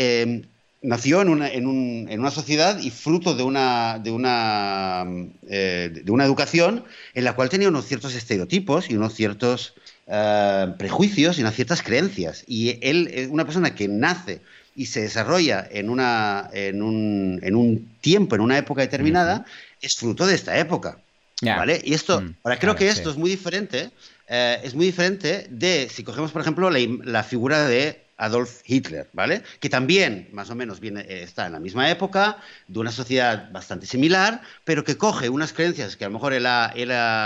[0.82, 5.04] nació en una, en, un, en una, sociedad y fruto de una, de, una,
[5.48, 9.74] eh, de una educación en la cual tenía unos ciertos estereotipos y unos ciertos
[10.06, 12.44] uh, prejuicios y unas ciertas creencias.
[12.46, 14.40] Y él es una persona que nace
[14.74, 19.44] y se desarrolla en, una, en, un, en un tiempo, en una época determinada,
[19.80, 20.98] es fruto de esta época.
[21.40, 21.56] Yeah.
[21.56, 21.80] ¿vale?
[21.84, 23.10] Y esto, mm, ahora creo claro, que esto sí.
[23.10, 23.90] es muy diferente,
[24.28, 29.08] eh, es muy diferente de si cogemos, por ejemplo, la, la figura de Adolf Hitler,
[29.12, 29.42] ¿vale?
[29.58, 33.50] Que también, más o menos, viene, eh, está en la misma época, de una sociedad
[33.50, 36.70] bastante similar, pero que coge unas creencias que a lo mejor él ha,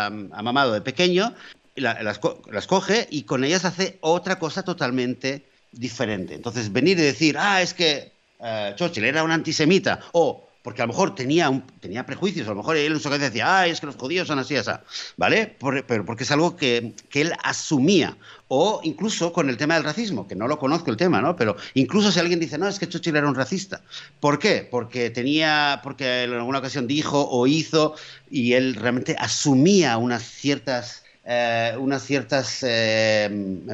[0.07, 1.35] ha mamado de pequeño,
[1.75, 2.19] la, las,
[2.51, 6.35] las, coge y con ellas hace otra cosa totalmente diferente.
[6.35, 10.87] Entonces, venir y decir, ah, es que uh, Churchill era un antisemita, o porque a
[10.87, 13.79] lo mejor tenía, tenía prejuicios, a lo mejor él en su cabeza decía, ah, es
[13.79, 14.73] que los judíos son así, así,
[15.17, 15.55] ¿vale?
[15.87, 18.17] pero porque es algo que, que, él asumía.
[18.49, 21.37] O incluso con el tema del racismo, que no lo conozco el tema, ¿no?
[21.37, 23.81] Pero incluso si alguien dice, no, es que Churchill era un racista.
[24.19, 24.67] ¿Por qué?
[24.69, 27.95] Porque tenía, porque en alguna ocasión dijo o hizo
[28.29, 31.05] y él realmente asumía unas ciertas...
[31.29, 33.29] Eh, unas ciertas, eh,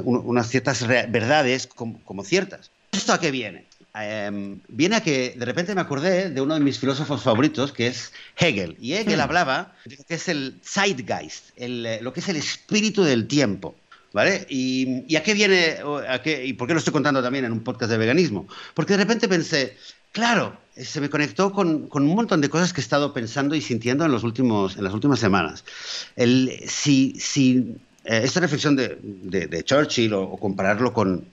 [0.04, 2.70] unas ciertas verdades como ciertas.
[2.92, 3.64] ¿Esto a qué viene?
[3.94, 7.88] Em, viene a que de repente me acordé de uno de mis filósofos favoritos, que
[7.88, 8.76] es Hegel.
[8.80, 9.20] Y Hegel hmm.
[9.20, 13.76] hablaba de lo que es el Zeitgeist, eh, lo que es el espíritu del tiempo.
[14.14, 14.46] ¿Vale?
[14.50, 15.78] Y, a qué viene,
[16.44, 18.46] y por qué lo estoy contando también en un podcast de veganismo?
[18.74, 19.78] Porque de repente pensé,
[20.12, 24.04] claro, se me conectó con, un montón de cosas que he estado pensando y sintiendo
[24.04, 25.64] en, los últimos, en las últimas semanas.
[26.14, 27.74] El, si, si
[28.04, 31.24] eh, esta reflexión de, Churchill o, compararlo con,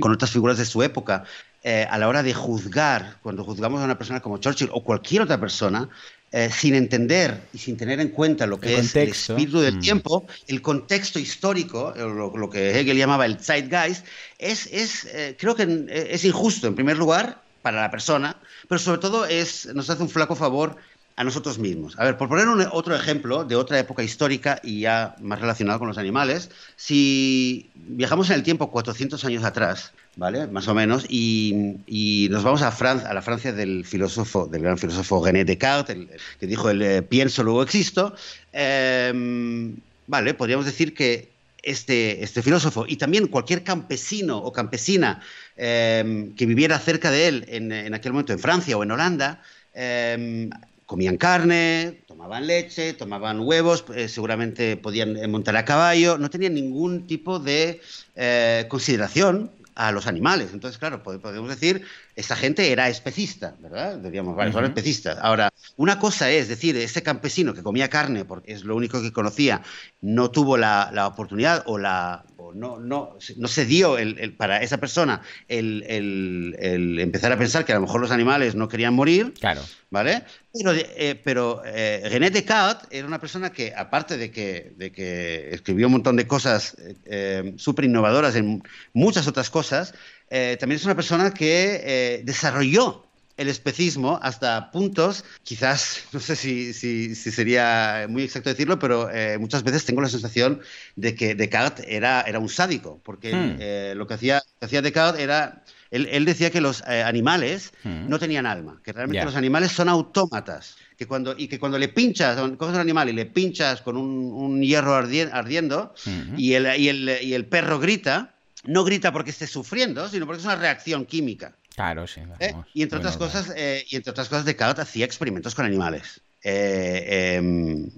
[0.00, 1.24] con otras figuras de su época,
[1.64, 5.22] eh, a la hora de juzgar, cuando juzgamos a una persona como Churchill o cualquier
[5.22, 5.88] otra persona,
[6.32, 9.80] eh, sin entender y sin tener en cuenta lo que es el espíritu del mm.
[9.80, 14.04] tiempo, el contexto histórico, lo, que Hegel llamaba el Zeitgeist,
[14.38, 18.36] es, es eh, creo que es injusto, en primer lugar, para la persona,
[18.68, 20.76] pero sobre todo es, nos hace un flaco favor
[21.14, 21.94] a nosotros mismos.
[21.98, 25.88] A ver, por poner otro ejemplo de otra época histórica y ya más relacionado con
[25.88, 30.46] los animales, si viajamos en el tiempo 400 años atrás, ¿vale?
[30.46, 34.78] Más o menos, y, nos vamos a, Francia, a la Francia del filósofo, del gran
[34.78, 35.96] filósofo René Descartes,
[36.38, 38.14] que dijo el eh, pienso, luego existo,
[38.52, 40.34] em, ¿vale?
[40.34, 41.30] Podríamos decir que
[41.62, 45.22] este, este filósofo y también cualquier campesino o campesina
[45.56, 49.42] em, que viviera cerca de él en, en, aquel momento en Francia o en Holanda,
[49.74, 50.50] em,
[50.86, 57.06] comían carne, tomaban leche, tomaban huevos, eh, seguramente podían montar a caballo, no tenían ningún
[57.06, 57.80] tipo de
[58.16, 60.50] eh, consideración a los animales.
[60.52, 63.98] Entonces, claro, podemos decir, esta gente era especista, ¿verdad?
[63.98, 65.18] Diríamos, vale, son especistas.
[65.20, 69.12] Ahora, una cosa es decir, ese campesino que comía carne, porque es lo único que
[69.12, 69.62] conocía,
[70.00, 72.24] no tuvo la, la oportunidad o la,
[72.54, 77.72] no, no, no se dio el, para esa persona el, el, empezar a pensar que
[77.72, 79.34] a lo mejor los animales no querían morir.
[79.38, 79.62] Claro.
[79.90, 80.24] ¿Vale?
[80.52, 85.50] Pero, eh, pero eh, René Descartes era una persona que, aparte de que, de que
[85.52, 88.62] escribió un montón de cosas eh, súper innovadoras en
[88.94, 89.94] muchas otras cosas,
[90.30, 93.04] también es una persona que desarrolló
[93.42, 99.36] el especismo hasta puntos, quizás, no sé si, si, sería muy exacto decirlo, pero eh,
[99.38, 100.60] muchas veces tengo la sensación
[100.96, 103.56] de que Descartes era, era un sádico, porque hmm.
[103.60, 105.62] eh, lo que hacía, hacía Descartes era...
[105.90, 108.08] Él, decía que los eh, animales hmm.
[108.08, 111.88] no tenían alma, que realmente los animales son autómatas, que cuando, y que cuando le
[111.88, 116.38] pinchas, coges un animal y le pinchas con un, hierro ardiendo hmm.
[116.38, 118.32] y, el, y, el, y el perro grita,
[118.64, 121.54] no grita porque esté sufriendo, sino porque es una reacción química.
[121.74, 122.20] Claro, sí.
[122.38, 122.54] ¿Eh?
[122.74, 126.22] Y entre otras cosas, eh, y entre otras cosas, Descartes hacía experimentos con animales.
[126.44, 127.88] Eh, em,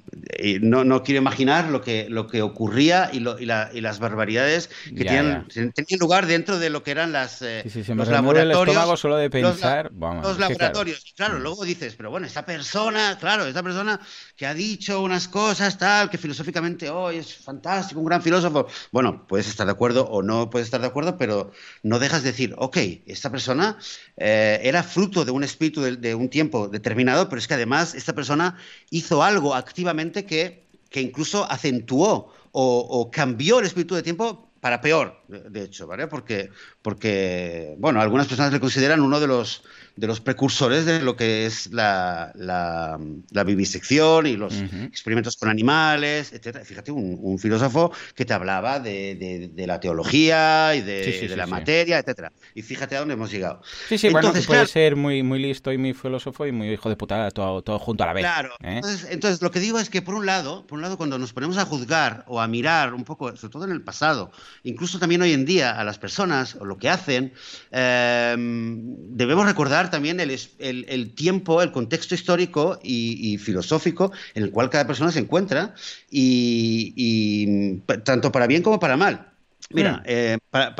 [0.60, 4.00] no, no, quiero imaginar lo que, lo que ocurría y, lo, y, la, y las
[4.00, 9.00] barbaridades que tenían, tenían, lugar dentro de lo que eran las, sí, sí, los laboratorios.
[9.00, 9.86] solo de pensar.
[9.86, 11.00] Los, Vamos, los laboratorios.
[11.16, 11.34] Claro.
[11.34, 13.98] claro, luego dices, pero bueno, esa persona, claro, esa persona
[14.36, 18.66] que ha dicho unas cosas, tal, que filosóficamente hoy es fantástico, un gran filósofo.
[18.92, 21.50] Bueno, puedes estar de acuerdo o no puedes estar de acuerdo, pero
[21.82, 22.76] no dejas de decir, ok,
[23.06, 23.78] esta persona
[24.16, 28.12] era fruto de un espíritu de, de un tiempo determinado, pero es que además esta
[28.12, 28.33] persona
[28.90, 35.20] hizo algo activamente que, que incluso acentuó o, cambió el espíritu de tiempo para peor,
[35.28, 36.06] de, hecho, ¿vale?
[36.06, 39.64] Porque, porque, bueno, algunas personas le consideran uno de los
[39.96, 46.32] de los precursores de lo que es la, la, vivisección y los experimentos con animales,
[46.32, 46.64] etc.
[46.64, 52.28] Fíjate, un, filósofo que te hablaba de, de, la teología y de, la materia, etc.
[52.54, 53.60] Y fíjate a dónde hemos llegado.
[53.88, 56.96] Sí, sí, bueno, puede ser muy, muy listo y muy filósofo y muy hijo de
[56.96, 58.22] puta todo, todo junto a la vez.
[58.22, 58.54] Claro.
[58.62, 58.76] ¿eh?
[58.76, 61.32] Entonces, entonces, lo que digo es que, por un lado, por un lado, cuando nos
[61.32, 65.22] ponemos a juzgar o a mirar un poco, sobre todo en el pasado, incluso también
[65.22, 67.32] hoy en día, a las personas o lo que hacen,
[67.70, 74.70] eh, debemos recordar también el, el, tiempo, el contexto histórico y, filosófico en el cual
[74.70, 75.74] cada persona se encuentra,
[76.10, 79.30] y, tanto para bien como para mal.
[79.70, 80.02] Mira, mm.
[80.06, 80.38] eh,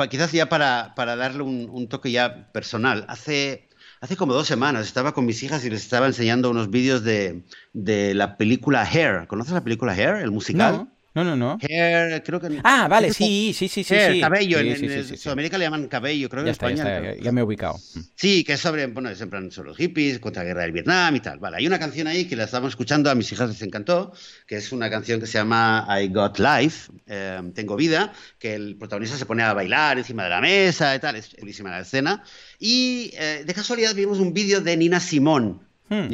[0.09, 3.69] quizás ya para, para darle un, toque ya personal, hace,
[4.01, 7.43] hace como dos semanas estaba con mis hijas y les estaba enseñando unos vídeos de,
[7.73, 9.27] de la película Hair.
[9.27, 10.75] ¿Conoces la película Hair, el musical?
[10.75, 11.57] No, no, no.
[11.61, 12.59] Hair, creo que.
[12.63, 13.93] Ah, vale, sí, sí, sí, sí.
[13.93, 14.59] Hair, cabello.
[14.59, 17.15] en, Sudamérica le llaman cabello, creo que en España.
[17.15, 17.75] ya, me he ubicado.
[17.75, 17.99] Mm.
[18.15, 20.73] Sí, que es sobre, bueno, es en plan sobre los hippies, contra la guerra del
[20.73, 21.39] Vietnam y tal.
[21.39, 24.11] Vale, hay una canción ahí que la estábamos escuchando, a mis hijas les encantó,
[24.45, 28.75] que es una canción que se llama I Got Life, eh, Tengo Vida, que el
[28.75, 31.15] protagonista se pone a bailar encima de la mesa y tal.
[31.15, 32.23] Es chulísima la escena.
[32.59, 36.09] Y eh, de casualidad vimos un vídeo de Nina Simón Hmm.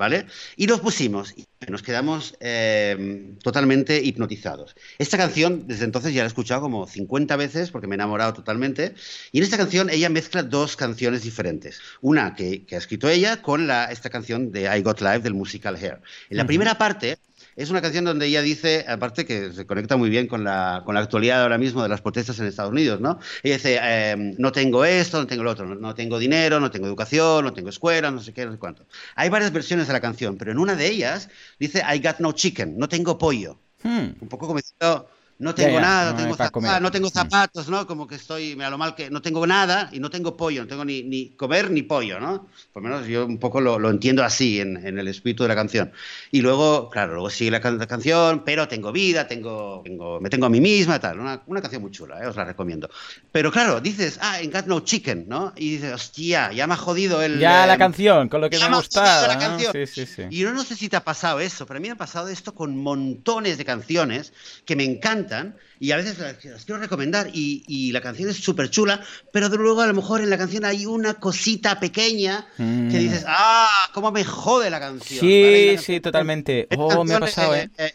[0.00, 0.26] ¿Vale?
[0.56, 4.74] Y los pusimos y nos quedamos eh, totalmente hipnotizados.
[4.98, 8.32] Esta canción, desde entonces ya la he escuchado como 50 veces porque me he enamorado
[8.32, 8.94] totalmente.
[9.30, 11.80] Y en esta canción ella mezcla dos canciones diferentes.
[12.00, 15.76] Una que, ha escrito ella con la, esta canción de I Got Live del musical
[15.76, 16.00] Hair.
[16.30, 17.18] En la primera parte
[17.60, 20.94] es una canción donde ella dice, aparte que se conecta muy bien con la, con
[20.94, 23.18] la actualidad ahora mismo de las protestas en Estados Unidos, ¿no?
[23.42, 26.86] Ella dice, em, no tengo esto, no tengo lo otro, no, tengo dinero, no tengo
[26.86, 28.86] educación, no tengo escuela, no sé qué, no sé cuánto.
[29.14, 32.32] Hay varias versiones de la canción, pero en una de ellas dice, I got no
[32.32, 33.60] chicken, no tengo pollo.
[33.82, 34.12] Hmm.
[34.20, 37.86] Un poco como diciendo no tengo nada, no, tengo zapatos, no, tengo zapatos, ¿no?
[37.86, 40.62] Como que estoy, me da lo mal que no tengo nada y no tengo pollo,
[40.62, 42.46] no tengo ni, ni comer ni pollo, ¿no?
[42.74, 45.48] Por lo menos yo un poco lo, lo entiendo así en, en, el espíritu de
[45.48, 45.92] la canción.
[46.30, 50.50] Y luego, claro, luego sigue la, canción, pero tengo vida, tengo, tengo, me tengo a
[50.50, 51.18] mí misma, tal.
[51.18, 52.26] Una, una canción muy chula, ¿eh?
[52.26, 52.90] os la recomiendo.
[53.32, 55.54] Pero claro, dices, ah, en Got No Chicken, ¿no?
[55.56, 57.38] Y dices, hostia, ya me ha jodido el...
[57.38, 59.26] Ya la canción, con lo que me ha gustado.
[59.26, 59.72] La canción.
[59.72, 60.22] Sí, sí, sí.
[60.28, 62.28] Y yo no sé si te ha pasado eso, pero a mí me ha pasado
[62.28, 64.34] esto con montones de canciones
[64.66, 65.29] que me encantan
[65.78, 69.00] y a veces las, quiero recomendar y, la canción es súper chula,
[69.32, 72.88] pero de luego a lo mejor en la canción hay una cosita pequeña que mm.
[72.90, 75.20] dices, ah, cómo me jode la canción.
[75.20, 76.68] Sí, sí, totalmente.
[76.76, 77.70] Oh, me ha pasado, ¿eh?
[77.78, 77.92] eh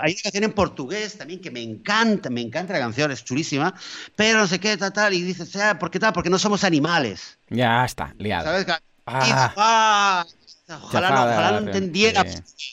[0.00, 3.74] hay una canción en portugués también que me encanta, me encanta la canción, es chulísima,
[4.14, 6.12] pero no sé qué, tal, tal, y dices, ah, ¿por qué tal?
[6.12, 7.38] Porque no somos animales.
[7.50, 8.44] Ya está, liado.
[8.44, 8.66] ¿Sabes?
[9.06, 10.26] Ah.
[10.68, 12.24] Ojalá, no, lo entendiera,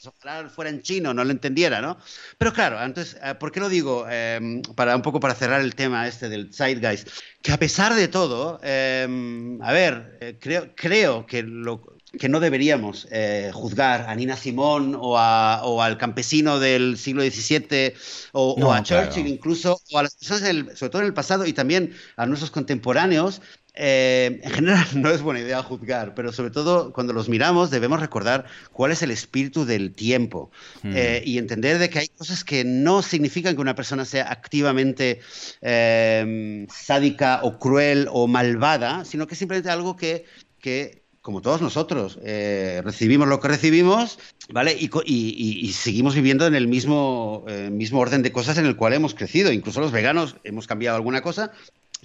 [0.04, 1.98] ojalá fuera en chino, no lo entendiera, ¿no?
[2.40, 4.08] Pero claro, entonces, eh, ¿por qué lo digo?
[4.10, 7.08] Em, para un poco para cerrar el tema este del Zeitgeist,
[7.44, 11.84] que a pesar de todo, em, a ver, eh, creo, creo que lo,
[12.18, 17.94] que no deberíamos eh, juzgar a Nina Simón o, o, al campesino del siglo XVII
[18.34, 21.94] o, a Churchill incluso, o a las personas, sobre todo en el pasado y también
[22.16, 23.42] a nuestros contemporáneos,
[23.76, 28.00] eh, en general no es buena idea juzgar, pero sobre todo cuando los miramos debemos
[28.00, 30.52] recordar cuál es el espíritu del tiempo
[30.84, 30.92] hmm.
[30.96, 35.22] eh, y entender de que hay cosas que no significan que una persona sea activamente
[35.62, 40.26] eh, sádica o cruel o malvada, sino que simplemente algo que,
[40.60, 44.78] que como todos nosotros, recibimos lo que recibimos, ¿vale?
[44.78, 49.52] Y, seguimos viviendo en el mismo, mismo orden de cosas en el cual hemos crecido.
[49.52, 51.52] Incluso los veganos hemos cambiado alguna cosa,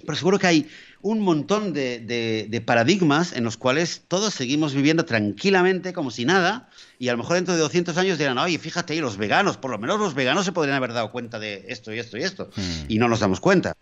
[0.05, 0.69] pero seguro que hay
[1.01, 7.07] un montón de, paradigmas en los cuales todos seguimos viviendo tranquilamente como si nada y
[7.07, 9.77] a lo mejor dentro de 200 años dirán, oye, fíjate ahí, los veganos, por lo
[9.77, 12.85] menos los veganos se podrían haber dado cuenta de esto y esto y esto hmm.
[12.89, 13.73] y no nos damos cuenta.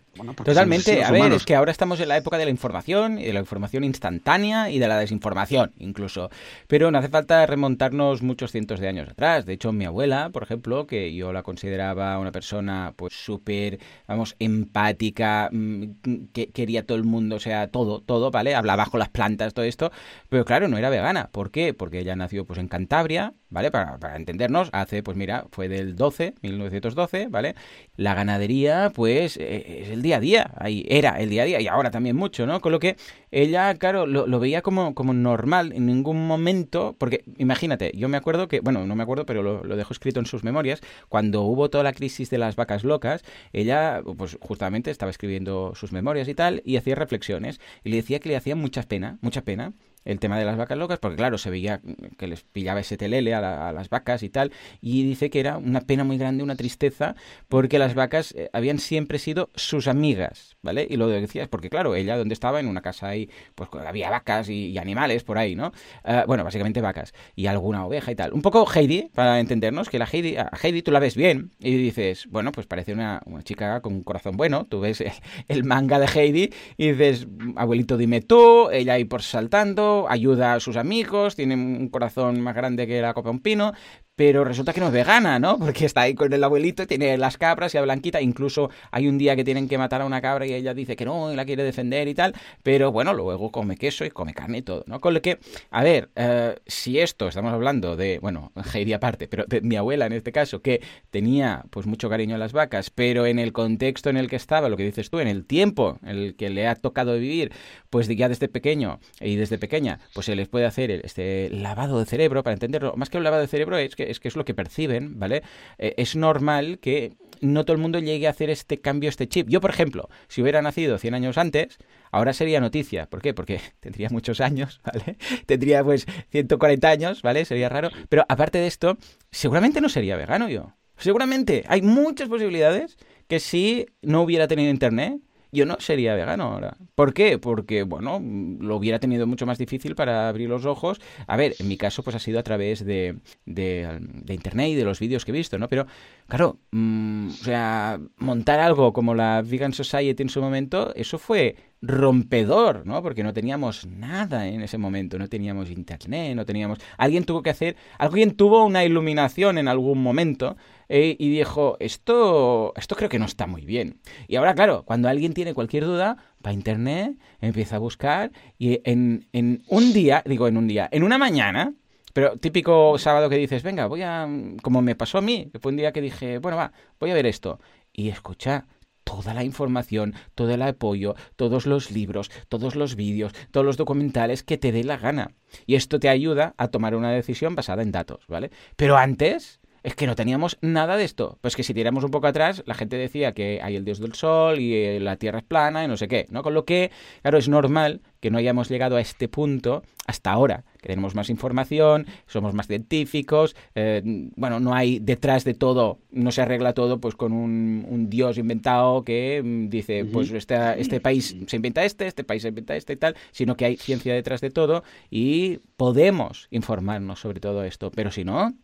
[0.44, 3.32] Totalmente, a ver, es que ahora estamos en la época de la información y de
[3.32, 6.30] la información instantánea y de la desinformación incluso,
[6.66, 9.46] pero no hace falta remontarnos muchos cientos de años atrás.
[9.46, 14.36] De hecho, mi abuela, por ejemplo, que yo la consideraba una persona pues súper, vamos,
[14.38, 15.84] empática, mm,
[16.32, 18.54] que quería todo el mundo, o sea, todo, todo, ¿vale?
[18.54, 19.90] Hablaba con las plantas, todo esto,
[20.28, 21.28] pero claro, no era vegana.
[21.32, 21.74] ¿Por qué?
[21.74, 23.70] Porque ella nació pues en Cantabria, ¿vale?
[23.70, 27.54] Para, para entendernos, hace, pues mira, fue del 12, 1912, ¿vale?
[27.96, 31.60] La ganadería, pues, eh, es el día a día, ahí era el día a día,
[31.60, 32.60] y ahora también mucho, ¿no?
[32.60, 32.96] Con lo que
[33.30, 38.48] ella, claro, lo, veía como, como normal, en ningún momento, porque imagínate, yo me acuerdo
[38.48, 41.70] que, bueno, no me acuerdo, pero lo, lo dejo escrito en sus memorias, cuando hubo
[41.70, 46.34] toda la crisis de las vacas locas, ella, pues justamente estaba escribiendo sus memorias y
[46.34, 49.72] tal, y hacía reflexiones, y le decía que le hacía mucha pena, mucha pena,
[50.08, 51.80] el tema de las vacas locas, porque claro, se veía
[52.16, 55.82] que les pillaba ese telele a, las vacas y tal, y dice que era una
[55.82, 57.14] pena muy grande, una tristeza,
[57.48, 60.86] porque las vacas eh, habían siempre sido sus amigas, ¿vale?
[60.88, 64.08] Y lo decía es porque, claro, ella donde estaba, en una casa ahí, pues había
[64.08, 65.72] vacas y, animales por ahí, ¿no?
[66.04, 68.32] Ah, bueno, básicamente vacas, y alguna oveja y tal.
[68.32, 71.76] Un poco Heidi, para entendernos, que la Heidi, a Heidi tú la ves bien, y
[71.76, 75.12] dices, bueno, pues parece una, chica con un corazón bueno, tú ves el,
[75.48, 80.60] el manga de Heidi, y dices, abuelito, dime tú, ella ahí por saltando, ayuda a
[80.60, 83.72] sus amigos, tiene un corazón más grande que la copa un pino,
[84.18, 85.56] pero resulta que no es vegana, ¿no?
[85.60, 89.16] Porque está ahí con el abuelito, tiene las cabras y a Blanquita, incluso hay un
[89.16, 91.44] día que tienen que matar a una cabra y ella dice que no, y la
[91.44, 95.00] quiere defender y tal, pero bueno, luego come queso y come carne y todo, ¿no?
[95.00, 95.38] Con lo que,
[95.70, 100.06] a ver, eh, si esto, estamos hablando de, bueno, Heidi aparte, pero de mi abuela
[100.06, 104.10] en este caso, que tenía pues mucho cariño a las vacas, pero en el contexto
[104.10, 106.66] en el que estaba, lo que dices tú, en el tiempo en el que le
[106.66, 107.52] ha tocado vivir,
[107.88, 112.04] pues ya desde pequeño y desde pequeña, pues se les puede hacer este lavado de
[112.04, 114.44] cerebro, para entenderlo, más que un lavado de cerebro es que es que es lo
[114.44, 115.42] que perciben, ¿vale?
[115.78, 119.48] Eh, es normal que no todo el mundo llegue a hacer este cambio, este chip.
[119.48, 121.78] Yo, por ejemplo, si hubiera nacido 100 años antes,
[122.10, 123.06] ahora sería noticia.
[123.06, 123.34] ¿Por qué?
[123.34, 125.16] Porque tendría muchos años, ¿vale?
[125.46, 127.44] Tendría pues 140 años, ¿vale?
[127.44, 127.90] Sería raro.
[128.08, 128.98] Pero aparte de esto,
[129.30, 130.74] seguramente no sería vegano yo.
[130.96, 131.64] Seguramente.
[131.68, 132.96] Hay muchas posibilidades
[133.28, 135.20] que si no hubiera tenido internet
[135.52, 136.76] yo no sería vegano ahora.
[136.94, 137.38] ¿Por qué?
[137.38, 138.20] Porque, bueno,
[138.60, 141.00] lo hubiera tenido mucho más difícil para abrir los ojos.
[141.26, 144.84] A ver, en mi caso, pues ha sido a través de, de, Internet y de
[144.84, 145.68] los vídeos que he visto, ¿no?
[145.68, 145.86] Pero,
[146.26, 151.56] claro, mm, o sea, montar algo como la Vegan Society en su momento, eso fue
[151.80, 153.02] rompedor, ¿no?
[153.02, 156.78] Porque no teníamos nada en ese momento, no teníamos internet, no teníamos...
[156.96, 160.56] Alguien tuvo que hacer, alguien tuvo una iluminación en algún momento
[160.88, 164.00] eh, y dijo, esto, esto creo que no está muy bien.
[164.26, 168.80] Y ahora, claro, cuando alguien tiene cualquier duda, va a internet, empieza a buscar y
[168.84, 171.74] en, en un día, digo en un día, en una mañana,
[172.12, 174.28] pero típico sábado que dices, venga, voy a...
[174.62, 177.26] como me pasó a mí, fue un día que dije, bueno, va, voy a ver
[177.26, 177.60] esto.
[177.92, 178.66] Y escucha,
[179.04, 184.42] toda la información, todo el apoyo, todos los libros, todos los vídeos, todos los documentales
[184.42, 185.32] que te dé la gana.
[185.66, 188.50] Y esto te ayuda a tomar una decisión basada en datos, ¿vale?
[188.76, 191.38] Pero antes es que no teníamos nada de esto.
[191.40, 194.14] Pues que si tiramos un poco atrás, la gente decía que hay el dios del
[194.14, 196.42] sol y eh, la tierra es plana y no sé qué, ¿no?
[196.42, 196.90] Con lo que,
[197.22, 201.30] claro, es normal que no hayamos llegado a este punto hasta ahora, que tenemos más
[201.30, 204.02] información, somos más científicos, eh,
[204.36, 209.04] bueno, no hay detrás de todo, no se arregla todo pues con un, dios inventado
[209.04, 212.94] que mm, dice, pues este, este país se inventa este, este país se inventa este
[212.94, 217.90] y tal, sino que hay ciencia detrás de todo y podemos informarnos sobre todo esto,
[217.90, 218.54] pero si no,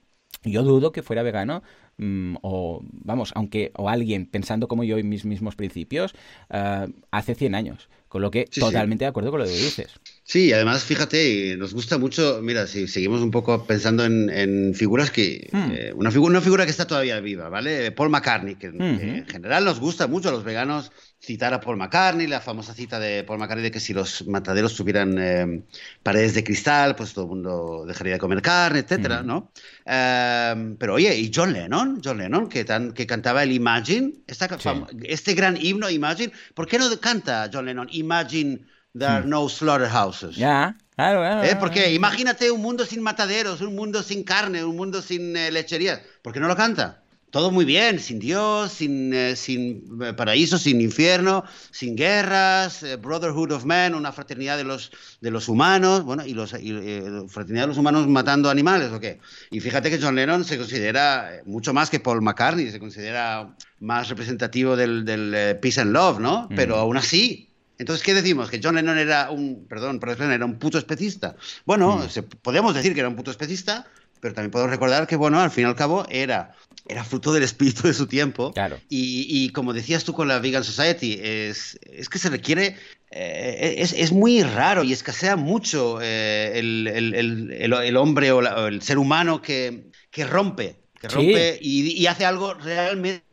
[0.43, 1.62] yo dudo que fuera vegano
[1.99, 6.14] mm, o, vamos, aunque, o alguien pensando como yo en mis mismos principios
[6.51, 7.89] uh, hace 100 años.
[8.09, 9.91] Con lo que totalmente de acuerdo con lo que dices.
[10.22, 15.49] Sí, además, fíjate, nos gusta mucho, mira, si seguimos un poco pensando en, figuras que,
[15.51, 15.70] hmm.
[15.72, 17.91] eh, una, figura, una figura que está todavía viva, ¿vale?
[17.91, 20.93] Paul McCartney, que, en general nos gusta mucho a los veganos
[21.25, 24.75] citar a Paul McCartney, la famosa cita de Paul McCartney de que si los mataderos
[24.75, 25.62] tuvieran eh,
[26.03, 29.51] paredes de cristal, pues todo el mundo dejaría de comer carne, etcétera, ¿no?
[29.85, 35.35] Em, pero oye, y John Lennon, John Lennon, que, tan, que cantaba el Imagine, este
[35.35, 38.61] gran himno Imagine, ¿por qué no canta John Lennon Imagine
[38.97, 39.31] there are hmm.
[39.31, 40.37] no slaughterhouses?
[40.37, 40.77] Ya.
[40.95, 41.57] Claro, claro, ¿Eh?
[41.59, 46.01] Porque imagínate un mundo sin mataderos, un mundo sin carne, un mundo sin eh, lecherías.
[46.22, 47.03] ¿Por qué no lo canta?
[47.35, 52.95] Todo muy bien, sin Dios, sin, eh, sin eh, paraíso, sin infierno, sin guerras, eh,
[52.95, 57.66] Brotherhood of Man, una fraternidad de los, de los humanos, bueno, y, los, fraternidad de
[57.66, 59.18] los humanos matando animales, ¿o qué?
[59.51, 64.09] Y fíjate que John Lennon se considera mucho más que Paul McCartney, se considera más
[64.11, 66.47] representativo del, del Peace and Love, ¿no?
[66.49, 66.55] Mm.
[66.55, 68.49] Pero aún así, entonces, ¿qué decimos?
[68.49, 71.35] ¿Que John Lennon era un, perdón, perdón era un puto especista?
[71.64, 72.37] Bueno, mm.
[72.43, 73.89] podemos decir que era un puto especista,
[74.20, 76.55] pero también podemos recordar que, bueno, al fin y al cabo era
[76.87, 78.53] era fruto del espíritu de su tiempo.
[78.53, 78.78] Claro.
[78.89, 82.76] Y, como decías tú con la Vegan Society, es, es que se requiere,
[83.11, 88.82] eh, es, es, muy raro y escasea mucho eh, el, el, el, hombre o, el
[88.82, 93.24] ser humano que, que rompe, que rompe y, y, hace algo realmente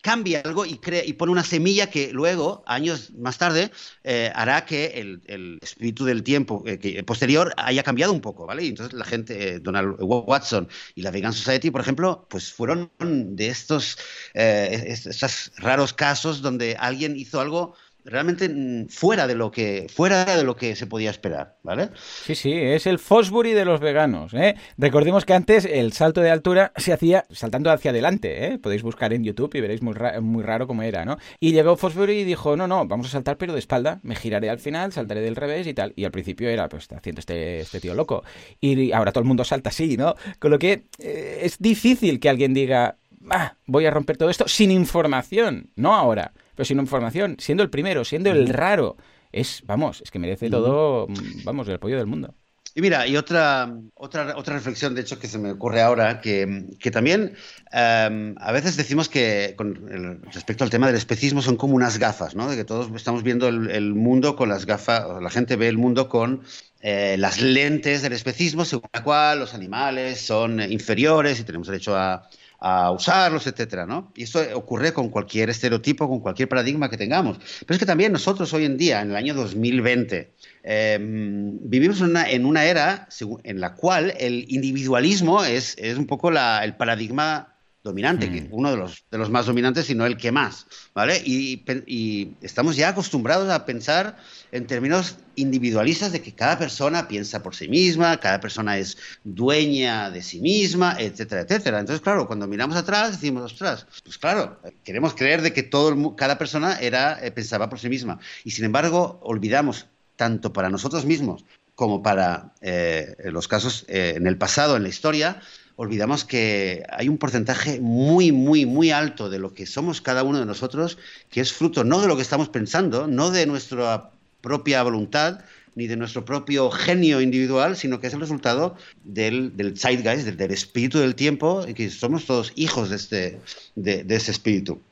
[0.00, 3.70] cambia algo y, crea, y pone una semilla que luego, años más tarde,
[4.04, 4.86] eh, hará que
[5.26, 8.66] el, espíritu del tiempo eh, posterior haya cambiado un poco, ¿vale?
[8.66, 13.48] Entonces la gente, eh, Donald Watson y la Vegan Society, por ejemplo, pues fueron de
[13.48, 13.98] estos,
[14.34, 20.44] estos raros casos donde alguien hizo algo realmente mm, fuera de lo que fuera de
[20.44, 21.90] lo que se podía esperar, ¿vale?
[22.24, 24.34] Sí, sí, es el Fosbury de los veganos.
[24.34, 24.56] ¿eh?
[24.78, 28.46] Recordemos que antes el salto de altura se hacía saltando hacia adelante.
[28.46, 28.58] ¿eh?
[28.58, 31.18] Podéis buscar en YouTube y veréis muy, muy raro cómo era, ¿no?
[31.38, 34.50] Y llegó Fosbury y dijo, no, no, vamos a saltar pero de espalda, me giraré
[34.50, 35.92] al final, saltaré del revés y tal.
[35.96, 38.24] Y al principio era, pues, haciendo este, este tío loco.
[38.60, 40.14] Y ahora todo el mundo salta así, ¿no?
[40.38, 42.96] Con lo que eh, es difícil que alguien diga,
[43.30, 47.70] ah, voy a romper todo esto sin información, no ahora pero sin información, siendo el
[47.70, 48.98] primero, siendo el raro.
[49.32, 51.06] Es, vamos, es que merece todo,
[51.42, 52.34] vamos, el apoyo del mundo.
[52.74, 56.66] Y mira, y otra, otra, otra reflexión, de hecho, que se me ocurre ahora, que,
[56.78, 57.34] que también
[57.72, 62.34] em, a veces decimos que con respecto al tema del especismo son como unas gafas,
[62.34, 62.50] ¿no?
[62.50, 66.10] De que todos estamos viendo el, mundo con las gafas, la gente ve el mundo
[66.10, 66.42] con
[66.82, 71.96] eh, las lentes del especismo, según la cual los animales son inferiores y tenemos derecho
[71.96, 72.28] a,
[72.60, 74.12] a usarlos, etcétera, ¿no?
[74.14, 77.38] Y esto ocurre con cualquier estereotipo, con cualquier paradigma que tengamos.
[77.38, 82.30] Pero es que también nosotros hoy en día, en el año 2020, em, vivimos una,
[82.30, 83.08] en una, era
[83.44, 87.49] en la cual el individualismo es, es un poco la, el paradigma
[87.82, 88.48] dominante, que mm.
[88.50, 91.20] uno de los, de los más dominantes, sino el que más, ¿vale?
[91.24, 94.18] Y, y, estamos ya acostumbrados a pensar
[94.52, 100.10] en términos individualistas de que cada persona piensa por sí misma, cada persona es dueña
[100.10, 101.80] de sí misma, etcétera, etcétera.
[101.80, 106.36] Entonces, claro, cuando miramos atrás decimos, ostras, pues claro, queremos creer de que todo cada
[106.36, 108.18] persona era, eh, pensaba por sí misma.
[108.44, 114.26] Y sin embargo, olvidamos tanto para nosotros mismos como para eh, los casos eh, en
[114.26, 115.40] el pasado, en la historia,
[115.80, 120.38] olvidamos que hay un porcentaje muy, muy, muy alto de lo que somos cada uno
[120.38, 120.98] de nosotros,
[121.30, 124.10] que es fruto no de lo que estamos pensando, no de nuestra
[124.42, 125.40] propia voluntad,
[125.76, 130.50] ni de nuestro propio genio individual, sino que es el resultado del, del zeitgeist, del,
[130.50, 133.40] espíritu del tiempo, y que somos todos hijos de, este,
[133.74, 134.82] de, ese espíritu.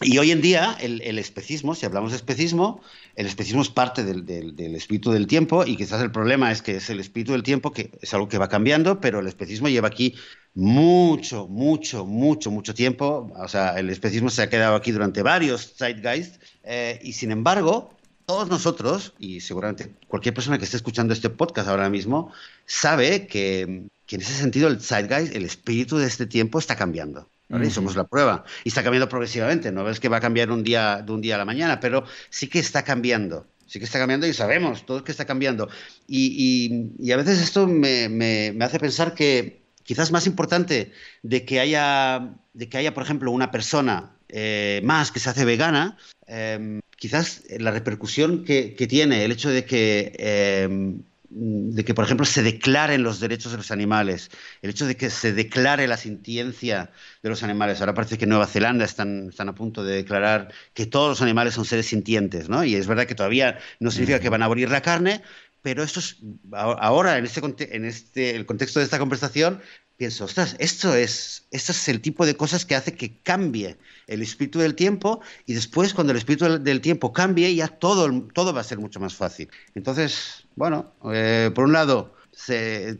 [0.00, 2.80] Y hoy en día el, especismo, si hablamos de especismo,
[3.16, 6.88] el especismo es parte del, espíritu del tiempo y quizás el problema es que es
[6.88, 10.14] el espíritu del tiempo, que es algo que va cambiando, pero el especismo lleva aquí
[10.54, 13.32] mucho, mucho, mucho, mucho tiempo.
[13.36, 17.90] O sea, el especismo se ha quedado aquí durante varios zeitgeist eh, y sin embargo
[18.24, 22.30] todos nosotros, y seguramente cualquier persona que esté escuchando este podcast ahora mismo,
[22.66, 27.28] sabe que, en ese sentido el zeitgeist, el espíritu de este tiempo está cambiando.
[27.50, 28.44] Y somos la prueba.
[28.64, 29.72] Y está cambiando progresivamente.
[29.72, 32.04] No ves que va a cambiar un día, de un día a la mañana, pero
[32.28, 33.46] sí que está cambiando.
[33.66, 35.68] Sí que está cambiando y sabemos todos que está cambiando.
[36.06, 40.92] Y, a veces esto me, hace pensar que quizás más importante
[41.22, 45.44] de que haya, de que haya por ejemplo, una persona eh, más que se hace
[45.44, 45.96] vegana,
[46.26, 52.24] em, quizás la repercusión que, tiene el hecho de que, em, de que, por ejemplo,
[52.24, 54.30] se declaren los derechos de los animales,
[54.62, 56.90] el hecho de que se declare la sintiencia
[57.22, 57.80] de los animales.
[57.80, 61.22] Ahora parece que en Nueva Zelanda están, están a punto de declarar que todos los
[61.22, 62.64] animales son seres sintientes, ¿no?
[62.64, 65.22] Y es verdad que todavía no significa que van a abrir la carne,
[65.60, 66.16] pero esto es,
[66.52, 69.60] ahora, en, este, en este, el contexto de esta conversación,
[69.98, 73.76] pienso, ostras, esto es, esto es el tipo de cosas que hace que cambie
[74.06, 78.54] el espíritu del tiempo y después cuando el espíritu del, tiempo cambie ya todo, todo
[78.54, 79.50] va a ser mucho más fácil.
[79.74, 82.14] Entonces, bueno, eh, por un lado,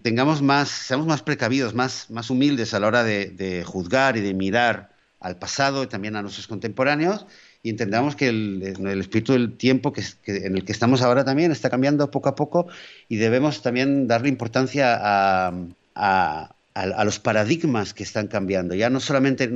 [0.02, 4.34] tengamos más, seamos más precavidos, más, más humildes a la hora de, juzgar y de
[4.34, 4.90] mirar
[5.20, 7.26] al pasado y también a nuestros contemporáneos
[7.62, 8.62] y entendamos que el,
[9.00, 12.66] espíritu del tiempo que, en el que estamos ahora también está cambiando poco a poco
[13.08, 15.52] y debemos también darle importancia a
[15.98, 16.54] a,
[16.86, 18.74] los paradigmas que están cambiando.
[18.74, 19.50] Ya no solamente,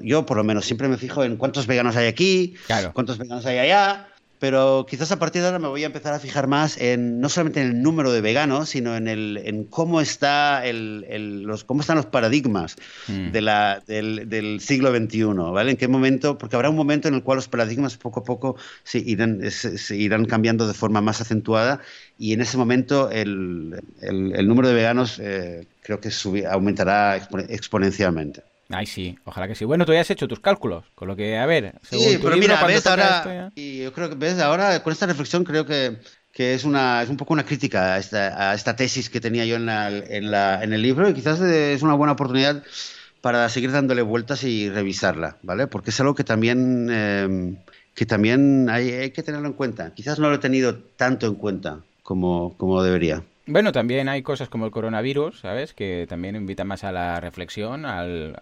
[0.00, 2.54] yo por lo menos siempre me fijo en cuántos veganos hay aquí,
[2.92, 4.08] cuántos veganos hay allá,
[4.38, 7.28] pero quizás a partir de ahora me voy a empezar a fijar más en no
[7.28, 11.80] solamente en el número de veganos, sino en, el, en cómo, está el, los, cómo
[11.80, 12.76] están los paradigmas
[13.08, 13.30] mm.
[13.30, 15.72] de la, del, siglo XXI, ¿vale?
[15.72, 18.56] En qué momento, porque habrá un momento en el cual los paradigmas poco a poco
[18.82, 21.80] se irán, se, irán cambiando de forma más acentuada
[22.18, 26.10] y en ese momento el, el número de veganos eh, creo que
[26.48, 27.16] aumentará
[27.48, 28.42] exponencialmente.
[28.70, 29.64] Ay, sí, ojalá que sí.
[29.64, 32.36] Bueno, tú ya has hecho tus cálculos, con lo que, a ver, según sí, pero
[32.36, 35.98] mira, ves ahora, y yo creo que ves ahora con esta reflexión creo que,
[36.32, 39.44] que es una es un poco una crítica a esta, a esta tesis que tenía
[39.44, 42.62] yo en, la, en, la, en el libro y quizás es una buena oportunidad
[43.20, 45.66] para seguir dándole vueltas y revisarla, ¿vale?
[45.66, 47.54] Porque es algo que también eh,
[47.94, 49.94] que también hay, hay que tenerlo en cuenta.
[49.94, 53.22] Quizás no lo he tenido tanto en cuenta como, como debería.
[53.46, 55.74] Bueno, también hay cosas como el coronavirus, ¿sabes?
[55.74, 58.34] Que también invitan más a la reflexión, al,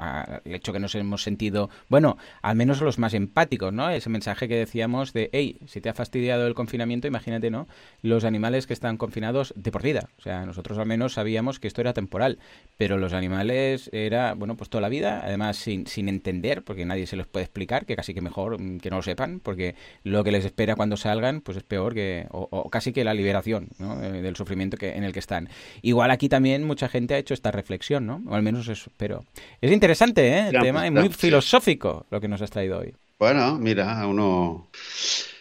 [0.45, 3.91] hecho que nos hemos sentido, bueno, al menos los más empáticos, ¿no?
[3.91, 7.67] Ese mensaje que decíamos de, hey, si te ha fastidiado el confinamiento, imagínate, ¿no?
[8.01, 10.09] Los animales que están confinados de por vida.
[10.19, 12.39] O sea, nosotros al menos sabíamos que esto era temporal,
[12.77, 17.09] pero los animales era, bueno, pues toda la vida, además sin, sin entender, porque nadie
[17.09, 19.75] se los puede explicar, que casi que mejor mm, que no lo sepan, porque
[20.05, 23.15] lo que les espera cuando salgan, pues es peor que, o, o casi que la
[23.15, 24.01] liberación, ¿no?
[24.01, 25.49] Eh, del sufrimiento que en el que están.
[25.83, 28.23] Igual aquí también mucha gente ha hecho esta reflexión, ¿no?
[28.29, 29.25] O al menos eso, pero
[29.61, 30.49] es interesante, ¿eh?
[30.53, 32.95] El tema es muy filosófico lo que nos has traído hoy.
[33.19, 34.69] Bueno, mira, uno...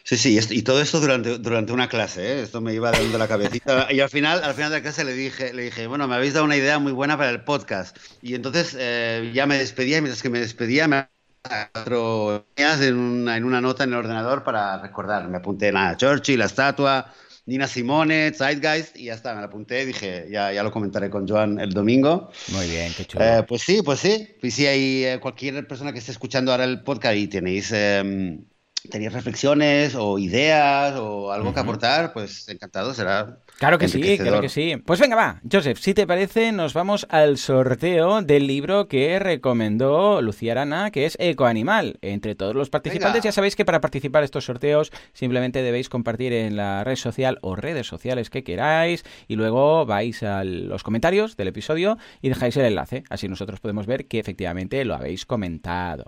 [0.04, 2.42] Sí, sí, y todo esto durante, durante una clase, ¿eh?
[2.42, 3.88] esto me iba dando la cabecita.
[3.92, 6.34] Y al final, al final de la clase le dije, le dije, bueno, me habéis
[6.34, 7.98] dado una idea muy buena para el podcast.
[8.22, 11.08] Y entonces eh, ya me despedía, y mientras que me despedía, me
[11.42, 15.28] cuatro en una, en una nota en el ordenador para recordar.
[15.28, 17.14] Me apunté la Churchill, la estatua,
[17.46, 21.28] Nina Simone, Zeitgeist, y ya está, me la apunté, dije, ya, ya lo comentaré con
[21.28, 22.30] Joan el domingo.
[22.50, 23.26] Muy bien, qué chulo.
[23.26, 24.36] Eh, pues sí, pues sí.
[24.42, 28.46] Y si hay eh, cualquier persona que esté escuchando ahora el podcast y tenéis, em,
[28.90, 34.42] tenéis reflexiones o ideas o algo que aportar, pues encantado será Claro que sí, claro
[34.42, 34.76] que sí.
[34.84, 40.20] Pues venga, va, Joseph, si te parece, nos vamos al sorteo del libro que recomendó
[40.24, 42.00] Lucía Arana, que es Ecoanimal.
[42.02, 46.34] Entre todos los participantes, ya sabéis que para participar en estos sorteos simplemente debéis compartir
[46.34, 51.38] en la red social o redes sociales que queráis y luego vais a los comentarios
[51.38, 53.04] del episodio y dejáis el enlace.
[53.12, 56.06] Así nosotros podemos ver que efectivamente lo habéis comentado.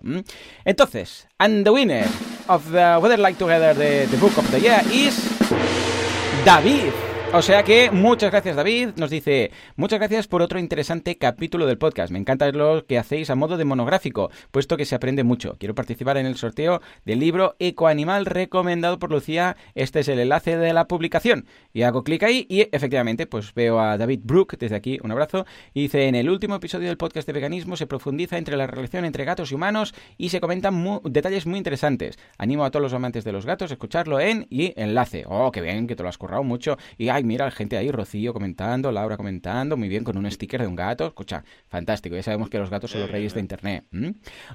[0.66, 2.08] Entonces, and the winner
[2.48, 5.16] of the Weather Like Together, the, the Book of the Year is
[6.44, 7.13] David.
[7.36, 11.80] O sea que muchas gracias David, nos dice, muchas gracias por otro interesante capítulo del
[11.80, 12.12] podcast.
[12.12, 15.56] Me encanta lo que hacéis a modo de monográfico, puesto que se aprende mucho.
[15.58, 19.58] Quiero participar en el sorteo del libro Ecoanimal recomendado por Lucía.
[19.74, 21.48] Este es el enlace de la publicación.
[21.74, 25.48] Y hago clic ahí y efectivamente pues veo a David Brook desde aquí, un abrazo.
[25.74, 29.06] Y dice, en el último episodio del podcast de veganismo se profundiza entre la relación
[29.06, 32.20] entre gatos y humanos y se comentan detalles muy interesantes.
[32.38, 35.24] Animo a todos los amantes de los gatos a escucharlo en y enlace.
[35.28, 36.78] Oh, qué bien, que te lo has currado mucho.
[37.00, 40.62] Y ay, mira, la gente ahí, Rocío comentando, Laura comentando, muy bien, con un sticker
[40.62, 41.08] de un gato.
[41.08, 43.86] Escucha, fantástico, ya sabemos que los gatos son los reyes de Internet.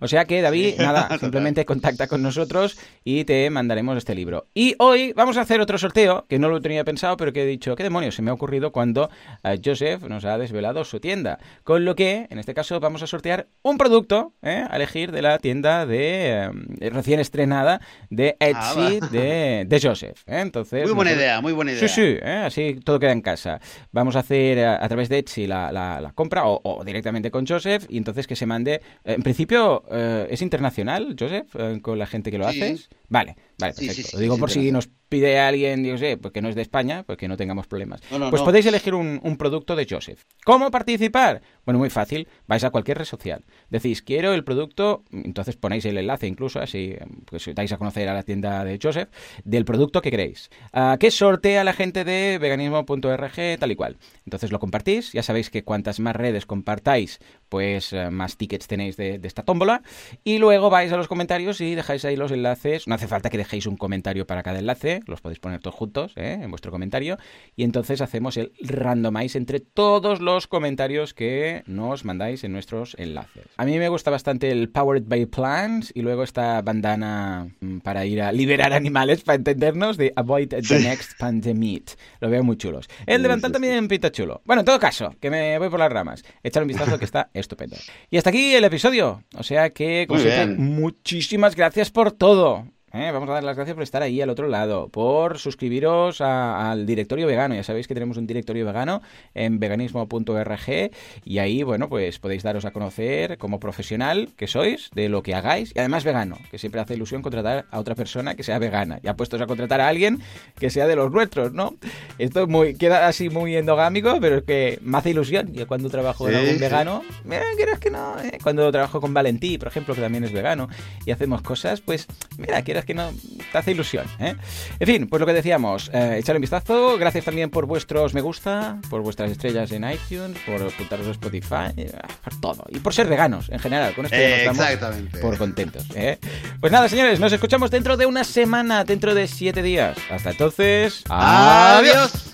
[0.00, 4.46] O sea que, David, nada, simplemente contacta con nosotros y te mandaremos este libro.
[4.54, 7.46] Y hoy vamos a hacer otro sorteo, que no lo tenía pensado, pero que he
[7.46, 8.14] dicho, ¿qué demonios?
[8.14, 9.10] Se me ha ocurrido cuando
[9.42, 11.38] eh, Joseph nos ha desvelado su tienda.
[11.64, 14.64] Con lo que, en este caso, vamos a sortear un producto ¿eh?
[14.68, 16.50] a elegir de la tienda de
[16.80, 20.22] eh, recién estrenada de ah, Etsy de, Joseph.
[20.26, 21.88] Entonces, muy buena idea, muy buena idea.
[21.88, 23.60] Sí, sí, así todo queda en casa.
[23.92, 28.26] Vamos a hacer a, través de Etsy la, compra o, directamente con Joseph y entonces
[28.26, 28.80] que se mande.
[29.04, 29.84] En principio,
[30.28, 32.76] ¿es internacional, Joseph, con la gente que lo hace?
[33.08, 34.10] Vale, vale, perfecto.
[34.14, 37.02] lo digo por si nos pide a alguien, yo sé, porque no es de España,
[37.04, 38.00] pues que no tengamos problemas.
[38.30, 40.24] pues podéis elegir un, producto de Joseph.
[40.44, 41.42] ¿Cómo participar?
[41.64, 42.26] Bueno, muy fácil.
[42.46, 43.44] Vais a cualquier red social.
[43.70, 48.14] Decís, quiero el producto, entonces ponéis el enlace incluso, así pues dais a conocer a
[48.14, 49.08] la tienda de Joseph,
[49.44, 50.50] del producto que queréis.
[50.72, 53.96] Uh, ¿Qué sortea la gente de veganismo.org, tal y cual?
[54.24, 55.12] Entonces lo compartís.
[55.12, 59.82] Ya sabéis que cuantas más redes compartáis, pues más tickets tenéis de, esta tómbola.
[60.24, 62.86] Y luego vais a los comentarios y dejáis ahí los enlaces.
[62.86, 66.12] No hace falta que dejéis un comentario para cada enlace, los podéis poner todos juntos
[66.16, 66.38] ¿eh?
[66.42, 67.18] en vuestro comentario.
[67.56, 73.46] Y entonces hacemos el randomize entre todos los comentarios que nos mandáis en nuestros enlaces.
[73.56, 78.04] A mí me gusta bastante el Powered by Plants y luego esta bandana mm, para
[78.04, 81.96] ir a liberar animales, para entendernos, de Avoid the Next Pandemic.
[82.20, 82.88] Lo veo muy chulos.
[83.06, 84.42] El de también pinta chulo.
[84.44, 86.24] Bueno, en todo caso, que me voy por las ramas.
[86.42, 87.76] Echar un vistazo que está estupendo.
[88.10, 89.24] Y hasta aquí el episodio.
[89.34, 92.66] O sea que, como siempre, muchísimas gracias por todo.
[92.92, 93.10] ¿Eh?
[93.12, 97.26] Vamos a dar las gracias por estar ahí al otro lado, por suscribiros al directorio
[97.26, 97.54] vegano.
[97.54, 99.02] Ya sabéis que tenemos un directorio vegano
[99.34, 100.90] en veganismo.org
[101.24, 105.34] y ahí, bueno, pues podéis daros a conocer como profesional que sois, de lo que
[105.34, 109.00] hagáis y además vegano, que siempre hace ilusión contratar a otra persona que sea vegana.
[109.02, 110.20] Ya puestos a contratar a alguien
[110.58, 111.74] que sea de los nuestros, ¿no?
[112.18, 115.52] Esto muy, queda así muy endogámico, pero es que me hace ilusión.
[115.52, 118.38] Yo cuando trabajo en algún vegano, mira, quieres que no, ¿eh?
[118.42, 120.68] cuando trabajo con Valentí, por ejemplo, que también es vegano,
[121.04, 123.12] y hacemos cosas, pues, mira, quieres que no
[123.52, 124.06] te hace ilusión.
[124.18, 124.34] ¿eh?
[124.78, 126.98] En fin, pues lo que decíamos, eh, echar un vistazo.
[126.98, 131.72] Gracias también por vuestros me gusta, por vuestras estrellas en iTunes, por apuntaros a Spotify,
[131.76, 132.64] eh, por todo.
[132.68, 133.94] Y por ser veganos en general.
[133.94, 135.86] Con esto ya estamos por contentos.
[135.94, 136.18] ¿eh?
[136.60, 139.96] Pues nada, señores, nos escuchamos dentro de una semana, dentro de siete días.
[140.10, 141.04] Hasta entonces.
[141.08, 142.32] ¡Adiós!